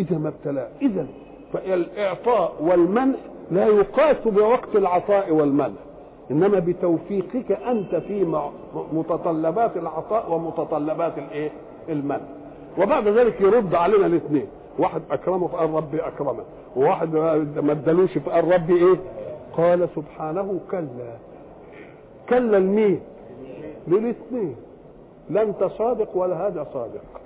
إذا 0.00 0.18
ما 0.18 0.28
ابتلاه. 0.28 0.68
اذا 0.82 1.06
فالاعطاء 1.52 2.52
والمنع 2.60 3.14
لا 3.50 3.66
يقاس 3.66 4.16
بوقت 4.26 4.76
العطاء 4.76 5.32
والمنع 5.32 5.70
إنما 6.30 6.58
بتوفيقك 6.58 7.52
أنت 7.52 7.94
في 7.94 8.42
متطلبات 8.92 9.76
العطاء 9.76 10.32
ومتطلبات 10.32 11.18
الإيه؟ 11.18 11.50
المنع. 11.88 12.20
وبعد 12.78 13.08
ذلك 13.08 13.40
يرد 13.40 13.74
علينا 13.74 14.06
الاثنين. 14.06 14.46
واحد 14.78 15.02
أكرمه 15.10 15.46
فقال 15.46 15.70
ربي 15.70 16.00
اكرمه 16.00 16.42
وواحد 16.76 17.14
ما 17.56 17.72
ادالوش 17.72 18.18
فقال 18.18 18.52
ربي 18.54 18.76
إيه؟ 18.76 18.96
قال 19.52 19.88
سبحانه 19.96 20.60
كلا. 20.70 21.16
كلا 22.28 22.56
لمين؟ 22.56 23.00
للاثنين. 23.88 24.56
لا 25.30 25.42
انت 25.42 25.64
صادق 25.64 26.16
ولا 26.16 26.46
هذا 26.46 26.66
صادق. 26.74 27.17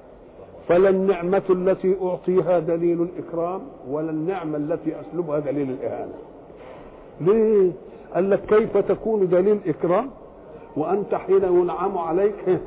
فلا 0.73 0.89
النعمة 0.89 1.43
التي 1.51 1.97
أعطيها 2.03 2.59
دليل 2.59 3.03
الإكرام 3.03 3.61
ولا 3.89 4.11
النعمة 4.11 4.57
التي 4.57 4.93
أسلبها 5.01 5.39
دليل 5.39 5.71
الإهانة. 5.71 6.13
ليه؟ 7.21 7.73
قال 8.15 8.31
لك 8.31 8.41
كيف 8.47 8.77
تكون 8.77 9.29
دليل 9.29 9.59
إكرام؟ 9.67 10.11
وأنت 10.77 11.15
حين 11.15 11.43
ينعم 11.45 11.99
عليك 11.99 12.61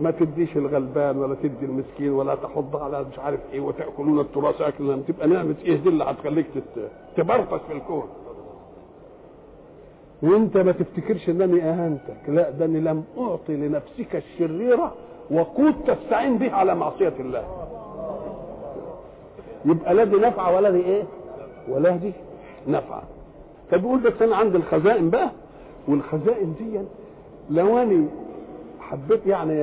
ما 0.00 0.10
تديش 0.10 0.56
الغلبان 0.56 1.18
ولا 1.18 1.34
تدي 1.34 1.66
المسكين 1.66 2.10
ولا 2.10 2.34
تحض 2.34 2.76
على 2.76 3.04
مش 3.12 3.18
عارف 3.18 3.40
إيه 3.52 3.60
وتأكلون 3.60 4.20
التراث 4.20 4.60
اكلا 4.60 4.96
تبقى 5.08 5.28
نعمه 5.28 5.54
إيه 5.64 5.76
دي 5.76 5.88
اللي 5.88 6.04
هتخليك 6.04 6.46
تبرطش 7.16 7.60
في 7.66 7.72
الكون؟ 7.72 8.04
وأنت 10.22 10.56
ما 10.56 10.72
تفتكرش 10.72 11.28
إنني 11.28 11.62
اهنتك 11.62 12.28
لا 12.28 12.50
ده 12.50 12.64
أني 12.64 12.80
لم 12.80 13.04
أعطي 13.18 13.56
لنفسك 13.56 14.16
الشريرة 14.16 14.94
وقود 15.30 15.74
تستعين 15.86 16.38
به 16.38 16.52
على 16.52 16.74
معصية 16.74 17.12
الله. 17.20 17.44
يبقى 19.64 19.94
لا 19.94 20.04
دي 20.04 20.16
نفعة 20.16 20.54
ولا 20.56 20.70
دي 20.70 20.78
إيه؟ 20.84 21.02
ولا 21.68 21.90
دي 21.90 22.12
نفعة. 22.68 23.02
فبيقول 23.70 24.00
بس 24.00 24.22
أنا 24.22 24.36
عندي 24.36 24.56
الخزائن 24.56 25.10
بقى 25.10 25.30
والخزائن 25.88 26.54
دي 26.58 26.80
لو 27.50 27.78
أنا 27.78 28.04
حبيت 28.80 29.26
يعني 29.26 29.62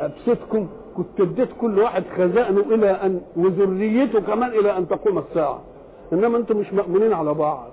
أبسطكم 0.00 0.66
كنت 0.96 1.20
اديت 1.20 1.48
كل 1.60 1.78
واحد 1.78 2.04
خزائنه 2.16 2.60
إلى 2.60 2.90
ان 2.90 3.20
وذريته 3.36 4.20
كمان 4.20 4.50
إلى 4.50 4.76
أن 4.76 4.88
تقوم 4.88 5.18
الساعة. 5.18 5.60
إنما 6.12 6.38
أنتم 6.38 6.56
مش 6.56 6.72
مأمونين 6.72 7.12
على 7.12 7.34
بعض. 7.34 7.68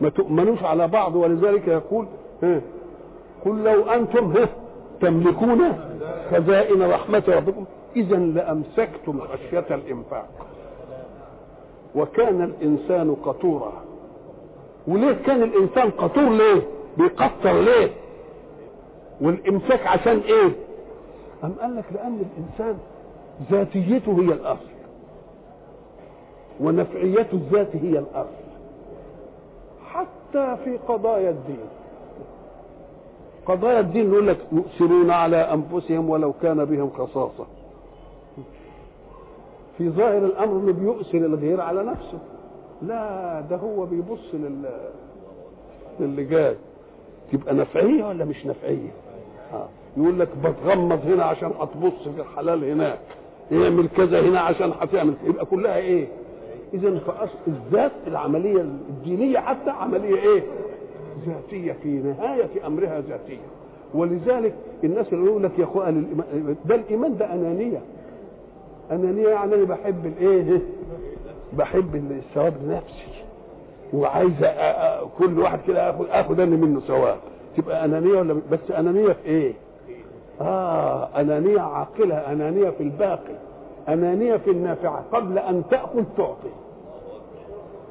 ما 0.00 0.08
تؤمنوش 0.08 0.62
على 0.62 0.88
بعض 0.88 1.16
ولذلك 1.16 1.68
يقول 1.68 2.06
قل 3.44 3.62
لو 3.64 3.82
أنتم 3.82 4.32
تملكون 5.02 5.78
خزائن 6.30 6.82
رحمة 6.82 7.22
ربكم. 7.28 7.64
إذا 7.96 8.16
لأمسكتم 8.16 9.20
خشية 9.20 9.66
الإنفاق. 9.70 10.28
وكان 11.94 12.42
الإنسان 12.42 13.14
قطورا. 13.14 13.72
وليه 14.88 15.12
كان 15.12 15.42
الإنسان 15.42 15.90
قطور 15.90 16.30
ليه؟ 16.30 16.62
بيقطر 16.98 17.60
ليه؟ 17.60 17.90
والإمساك 19.20 19.86
عشان 19.86 20.18
إيه؟ 20.18 20.52
أم 21.44 21.52
قال 21.60 21.76
لك 21.76 21.84
لأن 21.94 22.20
الإنسان 22.20 22.78
ذاتيته 23.50 24.12
هي 24.12 24.32
الأصل. 24.32 24.72
ونفعيته 26.60 27.34
الذات 27.34 27.76
هي 27.76 27.98
الأصل. 27.98 28.42
حتى 29.92 30.56
في 30.64 30.76
قضايا 30.88 31.30
الدين. 31.30 31.68
قضايا 33.46 33.80
الدين 33.80 34.12
يقول 34.12 34.28
لك 34.28 34.38
يؤثرون 34.52 35.10
على 35.10 35.36
أنفسهم 35.36 36.10
ولو 36.10 36.32
كان 36.42 36.64
بهم 36.64 36.90
خصاصة. 36.90 37.46
في 39.78 39.88
ظاهر 39.90 40.18
الأمر 40.18 40.52
إنه 40.60 40.72
بيؤثر 40.72 41.18
الغير 41.18 41.60
على 41.60 41.82
نفسه. 41.84 42.18
لا 42.82 43.40
ده 43.40 43.56
هو 43.56 43.86
بيبص 43.86 44.34
لل 44.34 44.70
للي 46.00 46.24
جاي 46.24 46.56
تبقى 47.32 47.54
نفعية 47.54 48.04
ولا 48.04 48.24
مش 48.24 48.46
نفعية؟ 48.46 48.90
آه. 49.52 49.66
يقول 49.96 50.20
لك 50.20 50.28
بتغمض 50.44 51.00
هنا 51.06 51.24
عشان 51.24 51.52
هتبص 51.60 52.08
في 52.16 52.20
الحلال 52.20 52.64
هناك. 52.64 52.98
يعمل 53.50 53.88
كذا 53.96 54.20
هنا 54.20 54.40
عشان 54.40 54.72
هتعمل 54.80 55.14
يبقى 55.24 55.44
كلها 55.44 55.76
إيه؟ 55.76 56.08
اذا 56.74 56.98
فاصل 56.98 57.38
الذات 57.46 57.92
العملية 58.06 58.60
الدينية 58.60 59.38
حتى 59.38 59.70
عملية 59.70 60.16
إيه؟ 60.16 60.42
ذاتية 61.26 61.72
في 61.82 61.88
نهاية 61.88 62.66
أمرها 62.66 63.00
ذاتية. 63.00 63.38
ولذلك 63.94 64.54
الناس 64.84 65.12
اللي 65.12 65.26
يقول 65.26 65.42
لك 65.42 65.58
يا 65.58 65.64
أخوان 65.64 66.06
ده 66.64 66.74
الإيمان 66.74 67.16
ده 67.16 67.34
أنانية. 67.34 67.80
أنانية 68.92 69.28
يعني 69.28 69.54
أنا 69.54 69.64
بحب 69.64 70.06
الإيه؟ 70.06 70.60
بحب 71.52 71.94
الثواب 71.94 72.54
لنفسي 72.64 73.24
وعايز 73.92 74.32
كل 75.18 75.38
واحد 75.38 75.58
كده 75.66 75.90
آخد 75.90 76.06
آخد 76.10 76.40
أنا 76.40 76.56
منه 76.56 76.80
ثواب. 76.80 77.16
تبقى 77.56 77.84
أنانية 77.84 78.18
ولا 78.18 78.36
بس 78.50 78.70
أنانية 78.78 79.12
في 79.12 79.24
إيه؟ 79.26 79.52
آه 80.40 81.08
أنانية 81.20 81.60
عاقلة 81.60 82.14
أنانية 82.32 82.70
في 82.70 82.82
الباقي 82.82 83.34
أنانية 83.88 84.36
في 84.36 84.50
النافعة 84.50 85.04
قبل 85.12 85.38
أن 85.38 85.62
تأخذ 85.70 86.04
تعطي. 86.16 86.48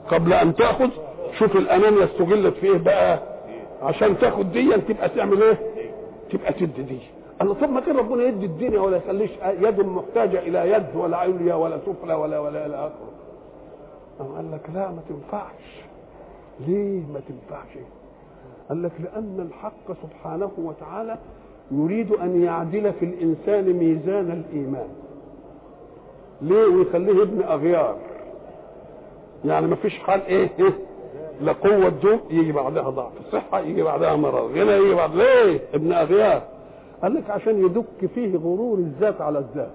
قبل 0.10 0.34
أن 0.34 0.56
تأخذ 0.56 0.90
شوف 1.40 1.56
الانانيا 1.56 2.06
استغلت 2.06 2.56
في 2.56 2.68
إيه 2.68 2.78
بقى؟ 2.78 3.20
عشان 3.82 4.18
تاخد 4.18 4.52
دي 4.52 4.78
تبقى 4.78 5.10
تعمل 5.10 5.42
إيه؟ 5.44 5.58
تبقى 6.32 6.54
تدي 6.54 6.82
دي. 6.84 7.00
الله 7.42 7.54
طب 7.54 7.70
ما 7.70 7.82
كان 7.82 7.98
ربنا 7.98 8.24
يدي 8.24 8.46
الدنيا 8.46 8.80
ولا 8.80 8.98
يخليش 8.98 9.32
يد 9.62 9.80
محتاجة 9.80 10.40
إلى 10.40 10.72
يد 10.72 10.96
ولا 10.96 11.18
عليا 11.18 11.56
ولا 11.56 11.78
سفلى 11.86 12.14
ولا 12.14 12.40
ولا 12.40 12.66
إلى 12.66 12.76
اخره 12.76 13.12
قال 14.36 14.52
لك 14.52 14.70
لا 14.74 14.90
ما 14.92 15.02
تنفعش. 15.10 15.84
ليه 16.68 17.02
ما 17.14 17.20
تنفعش؟ 17.28 17.78
قال 18.70 18.84
لك 18.84 18.92
لأن 19.04 19.48
الحق 19.50 19.92
سبحانه 20.04 20.52
وتعالى 20.58 21.18
يريد 21.72 22.12
أن 22.12 22.44
يعدل 22.44 22.94
في 22.94 23.06
الإنسان 23.06 23.74
ميزان 23.74 24.32
الإيمان. 24.32 24.88
ليه؟ 26.42 26.66
ويخليه 26.66 27.22
ابن 27.24 27.42
أغيار. 27.44 27.98
يعني 29.46 29.68
ما 29.68 29.76
فيش 29.76 30.00
حال 30.00 30.22
إيه, 30.26 30.50
إيه 30.60 30.74
لا 31.42 31.52
قوة 31.52 31.90
دوم 31.90 32.20
يجي 32.30 32.52
بعدها 32.52 32.90
ضعف 32.90 33.12
صحة 33.32 33.60
يجي 33.60 33.84
بعدها 33.84 34.16
مرض 34.16 34.52
غنى 34.58 34.72
يجي 34.72 34.94
بعد 34.96 35.16
ليه؟ 35.16 35.60
ابن 35.74 35.92
أغيار 35.92 36.42
قال 37.04 37.14
لك 37.14 37.30
عشان 37.30 37.66
يدك 37.66 38.12
فيه 38.16 38.38
غرور 38.38 38.78
الذات 38.78 39.22
على 39.22 39.40
الذات. 39.40 39.72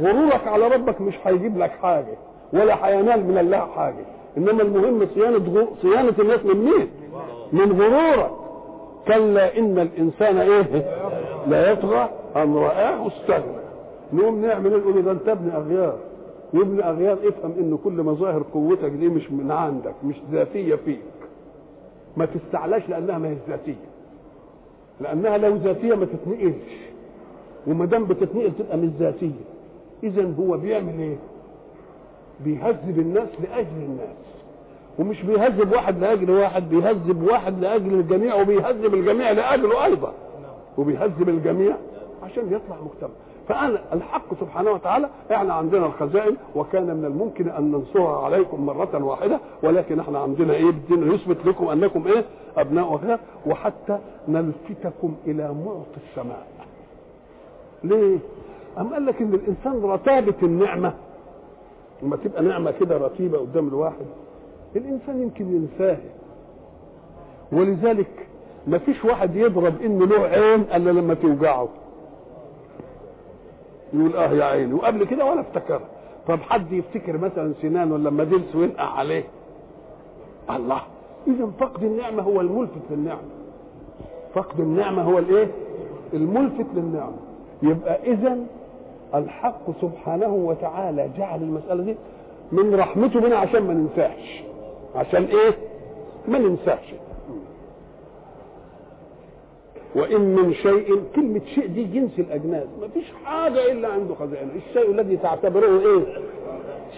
غرورك 0.00 0.46
على 0.48 0.68
ربك 0.68 1.00
مش 1.00 1.14
هيجيب 1.24 1.58
لك 1.58 1.70
حاجة 1.70 2.16
ولا 2.52 2.86
هينال 2.88 3.24
من 3.28 3.38
الله 3.38 3.66
حاجة. 3.76 4.04
إنما 4.36 4.62
المهم 4.62 5.06
صيانة 5.14 5.68
صيانة 5.82 6.14
الناس 6.18 6.44
من 6.44 6.56
مين؟ 6.64 6.90
من 7.52 7.82
غرورك. 7.82 8.30
كلا 9.06 9.58
إن 9.58 9.78
الإنسان 9.78 10.36
إيه؟ 10.38 10.84
لا 11.46 11.70
يطغى 11.72 12.08
أن 12.36 12.54
رآه 12.56 13.06
استغنى 13.08 13.62
نقوم 14.12 14.42
نعمل 14.46 14.78
نقول 14.78 15.02
ده 15.02 15.10
أنت 15.12 15.28
ابن 15.28 15.50
أغيار 15.50 15.96
وابن 16.54 16.80
أغيار 16.80 17.18
افهم 17.28 17.52
إن 17.58 17.78
كل 17.84 18.02
مظاهر 18.02 18.42
قوتك 18.54 18.90
دي 18.90 19.08
مش 19.08 19.30
من 19.30 19.50
عندك 19.50 19.94
مش 20.04 20.14
ذاتية 20.32 20.74
فيك. 20.74 21.00
ما 22.16 22.26
تستعلاش 22.26 22.88
لأنها 22.88 23.18
ما 23.18 23.28
هي 23.28 23.36
ذاتية. 23.48 23.74
لأنها 25.00 25.38
لو 25.38 25.56
ذاتية 25.56 25.94
ما 25.94 26.04
تتنقلش. 26.04 26.72
وما 27.66 27.84
دام 27.84 28.04
بتتنقل 28.04 28.52
تبقى 28.58 28.76
مش 28.76 28.88
ذاتية. 28.98 29.44
إذا 30.02 30.34
هو 30.38 30.56
بيعمل 30.56 30.98
إيه؟ 30.98 31.16
بيهذب 32.44 32.98
الناس 32.98 33.28
لأجل 33.42 33.76
الناس. 33.76 34.16
ومش 34.98 35.22
بيهذب 35.22 35.72
واحد 35.72 35.98
لأجل 35.98 36.30
واحد 36.30 36.68
بيهذب 36.68 37.22
واحد 37.22 37.60
لأجل 37.60 37.94
الجميع 37.94 38.34
وبيهذب 38.40 38.94
الجميع 38.94 39.30
لأجله 39.30 39.84
أيضا. 39.84 40.12
وبيهذب 40.78 41.28
الجميع 41.28 41.76
عشان 42.22 42.42
يطلع 42.46 42.76
مجتمع. 42.84 43.10
فأنا 43.48 43.78
الحق 43.92 44.34
سبحانه 44.40 44.70
وتعالى 44.70 45.08
إحنا 45.32 45.54
عندنا 45.54 45.86
الخزائن 45.86 46.36
وكان 46.56 46.96
من 46.96 47.04
الممكن 47.04 47.48
أن 47.48 47.70
ننصرها 47.72 48.24
عليكم 48.24 48.66
مرة 48.66 49.04
واحدة 49.04 49.40
ولكن 49.62 50.00
إحنا 50.00 50.18
عندنا 50.18 50.54
إيه؟ 50.54 50.70
بدنا 50.70 51.14
يثبت 51.14 51.46
لكم 51.46 51.68
أنكم 51.68 52.06
إيه؟ 52.06 52.24
أبناء 52.56 52.92
وكذا 52.94 53.18
وحتى 53.46 53.98
نلفتكم 54.28 55.14
إلى 55.26 55.54
معطي 55.66 56.00
السماء. 56.10 56.46
ليه؟ 57.84 58.18
أم 58.78 58.92
قال 58.92 59.06
لك 59.06 59.22
إن 59.22 59.34
الإنسان 59.34 59.82
رتابة 59.90 60.34
النعمة؟ 60.42 60.94
لما 62.02 62.16
تبقى 62.16 62.42
نعمة 62.42 62.70
كده 62.70 62.96
رتيبة 62.98 63.38
قدام 63.38 63.68
الواحد 63.68 64.06
الإنسان 64.76 65.22
يمكن 65.22 65.44
ينساها. 65.56 66.00
ولذلك 67.52 68.26
ما 68.66 68.78
فيش 68.78 69.04
واحد 69.04 69.36
يضرب 69.36 69.82
إنه 69.82 70.06
له 70.06 70.20
عين 70.20 70.60
إلا 70.60 70.90
لما 70.90 71.14
توجعه. 71.14 71.68
يقول 73.94 74.16
آه 74.16 74.32
يا 74.32 74.44
عيني. 74.44 74.72
وقبل 74.74 75.04
كده 75.04 75.24
ولا 75.24 75.40
افتكرها 75.40 75.80
طب 76.28 76.40
حد 76.40 76.72
يفتكر 76.72 77.18
مثلا 77.18 77.52
سنان 77.62 77.92
ولا 77.92 78.08
لما 78.08 78.24
دلس 78.24 78.54
وينقع 78.56 78.84
عليه؟ 78.84 79.24
الله. 80.50 80.82
اذا 81.26 81.50
فقد 81.60 81.82
النعمة 81.84 82.22
هو 82.22 82.40
الملفت 82.40 82.82
للنعمة. 82.90 83.20
فقد 84.34 84.60
النعمة 84.60 85.02
هو 85.02 85.18
الإيه؟ 85.18 85.48
الملفت 86.14 86.66
للنعمة. 86.74 87.16
يبقى 87.62 87.98
اذا 88.12 88.38
الحق 89.14 89.80
سبحانه 89.80 90.34
وتعالى 90.34 91.10
جعل 91.18 91.42
المسألة 91.42 91.82
دي 91.84 91.96
من 92.52 92.74
رحمته 92.74 93.20
بنا 93.20 93.36
عشان 93.36 93.62
ما 93.62 93.74
ننساش 93.74 94.42
عشان 94.96 95.24
إيه؟ 95.24 95.54
ما 96.28 96.38
ننساش 96.38 96.94
وإن 99.94 100.20
من 100.20 100.54
شيء 100.54 101.02
كلمة 101.16 101.40
شيء 101.54 101.66
دي 101.66 101.84
جنس 101.84 102.18
الأجناس. 102.18 102.66
ما 102.80 102.88
فيش 102.88 103.04
حاجة 103.24 103.72
إلا 103.72 103.88
عنده 103.88 104.14
خزائن. 104.14 104.48
الشيء 104.68 104.90
الذي 104.90 105.16
تعتبره 105.16 105.80
إيه؟ 105.80 106.04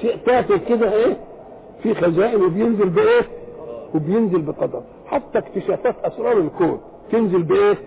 شيء 0.00 0.16
تافه 0.26 0.56
كده 0.56 0.92
إيه؟ 0.92 1.16
في 1.82 1.94
خزائن 1.94 2.42
وبينزل 2.42 2.88
بإيه؟ 2.88 3.22
وبينزل 3.94 4.42
بقدر. 4.42 4.82
حتى 5.06 5.38
اكتشافات 5.38 5.94
أسرار 6.04 6.38
الكون 6.38 6.80
تنزل 7.12 7.42
بإيه؟ 7.42 7.78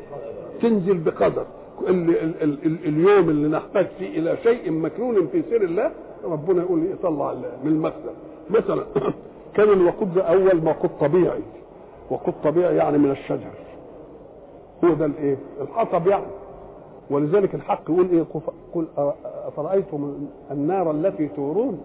تنزل 0.61 0.97
بقدر. 0.97 1.45
ال 1.87 2.09
ال 2.09 2.43
ال 2.43 2.65
ال 2.65 2.85
اليوم 2.85 3.29
اللي 3.29 3.47
نحتاج 3.57 3.87
فيه 3.99 4.19
إلى 4.19 4.37
شيء 4.43 4.71
مكنون 4.71 5.27
في 5.27 5.43
سر 5.49 5.61
الله 5.61 5.91
ربنا 6.23 6.63
يقول 6.63 6.85
يطلع 6.91 7.33
من 7.63 7.71
المخزن. 7.71 8.13
مثلا 8.49 8.83
كان 9.55 9.69
الوقود 9.69 10.13
ده 10.13 10.21
أول 10.21 10.67
وقود 10.67 10.91
طبيعي. 10.99 11.41
وقود 12.09 12.33
طبيعي 12.43 12.75
يعني 12.75 12.97
من 12.97 13.11
الشجر. 13.11 13.66
هو 14.83 14.93
ده 14.93 15.05
الايه؟ 15.05 15.37
الحطب 15.61 16.07
يعني. 16.07 16.25
ولذلك 17.09 17.55
الحق 17.55 17.81
يقول 17.89 18.09
إيه؟ 18.11 18.25
قل 18.73 18.87
أفرأيتم 19.47 20.27
النار 20.51 20.91
التي 20.91 21.27
تورون؟ 21.27 21.81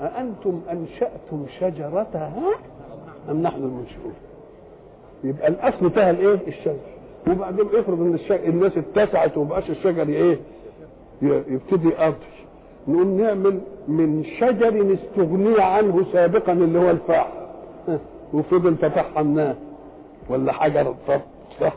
أأنتم 0.00 0.60
أنشأتم 0.70 1.44
شجرتها 1.60 2.32
أم 3.30 3.42
نحن 3.42 3.56
المنشئون؟ 3.62 4.14
يبقى 5.24 5.48
الأصل 5.48 5.90
فيها 5.90 6.10
الإيه؟ 6.10 6.38
الشجر. 6.48 6.76
وبعدين 7.30 7.66
افرض 7.74 8.00
إن 8.00 8.14
الشجر 8.14 8.48
الناس 8.48 8.72
اتسعت 8.78 9.38
ومبقاش 9.38 9.70
الشجر 9.70 10.08
إيه؟ 10.08 10.38
يبتدي 11.22 11.88
يقضي 11.88 12.14
نقول 12.88 13.06
نعمل 13.06 13.60
من 13.88 14.24
شجر 14.40 14.94
استغني 14.94 15.60
عنه 15.62 16.04
سابقا 16.12 16.52
اللي 16.52 16.78
هو 16.78 16.90
الفحم 16.90 17.30
وفضل 18.34 18.76
تفحمناه 18.76 19.54
ولا 20.30 20.52
حجر 20.52 20.94
طب 21.08 21.20
صح. 21.62 21.74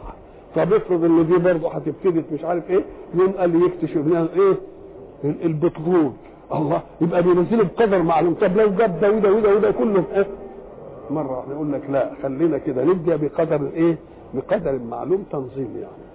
طب 0.55 0.73
افرض 0.73 1.03
ان 1.03 1.27
دي 1.27 1.37
برضه 1.37 1.69
هتبتدي 1.71 2.23
مش 2.33 2.43
عارف 2.43 2.69
إيه 2.69 2.83
يوم 3.15 3.31
قال 3.31 3.49
لي 3.59 3.65
يكتشف 3.65 3.97
لنا 3.97 4.27
إيه؟ 4.35 4.53
البترول. 5.45 6.11
الله 6.53 6.81
يبقى 7.01 7.23
بينزلوا 7.23 7.65
بقدر 7.65 8.01
معلوم. 8.03 8.33
طب 8.33 8.57
لو 8.57 8.69
جاب 8.69 8.99
ده 9.01 9.11
وده 9.11 9.31
وده 9.33 9.55
وده 9.55 9.71
كله 9.71 10.03
إيه 10.15 10.25
مرة 11.11 11.37
واحدة 11.37 11.53
يقول 11.53 11.71
لك 11.73 11.81
لا 11.89 12.11
خلينا 12.23 12.57
كده 12.57 12.83
نبدأ 12.83 13.15
بقدر 13.15 13.55
الايه 13.55 13.97
بقدر 14.33 14.79
معلوم 14.89 15.23
تنظيم 15.31 15.69
يعني. 15.81 16.05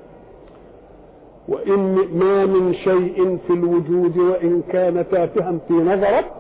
وإن 1.49 1.95
ما 2.15 2.47
من 2.47 2.75
شيء 2.75 3.39
في 3.47 3.53
الوجود 3.53 4.17
وإن 4.19 4.63
كان 4.73 5.05
تافها 5.11 5.59
في 5.69 5.75
نظرك 5.75 6.33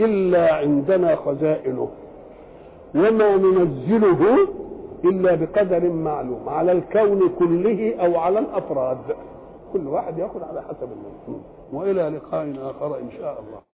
إلا 0.00 0.54
عندنا 0.54 1.16
خزائنه. 1.16 1.88
وما 2.94 3.36
ننزله 3.36 4.38
إلا 5.04 5.34
بقدر 5.34 5.90
معلوم 5.90 6.48
على 6.48 6.72
الكون 6.72 7.28
كله 7.38 7.96
أو 7.96 8.16
على 8.16 8.38
الأفراد. 8.38 9.16
كل 9.72 9.86
واحد 9.86 10.18
يأخذ 10.18 10.42
على 10.42 10.62
حسب 10.62 10.88
المنظوم 10.92 11.44
وإلى 11.72 12.08
لقاء 12.08 12.54
آخر 12.70 12.98
إن 12.98 13.10
شاء 13.10 13.40
الله. 13.40 13.73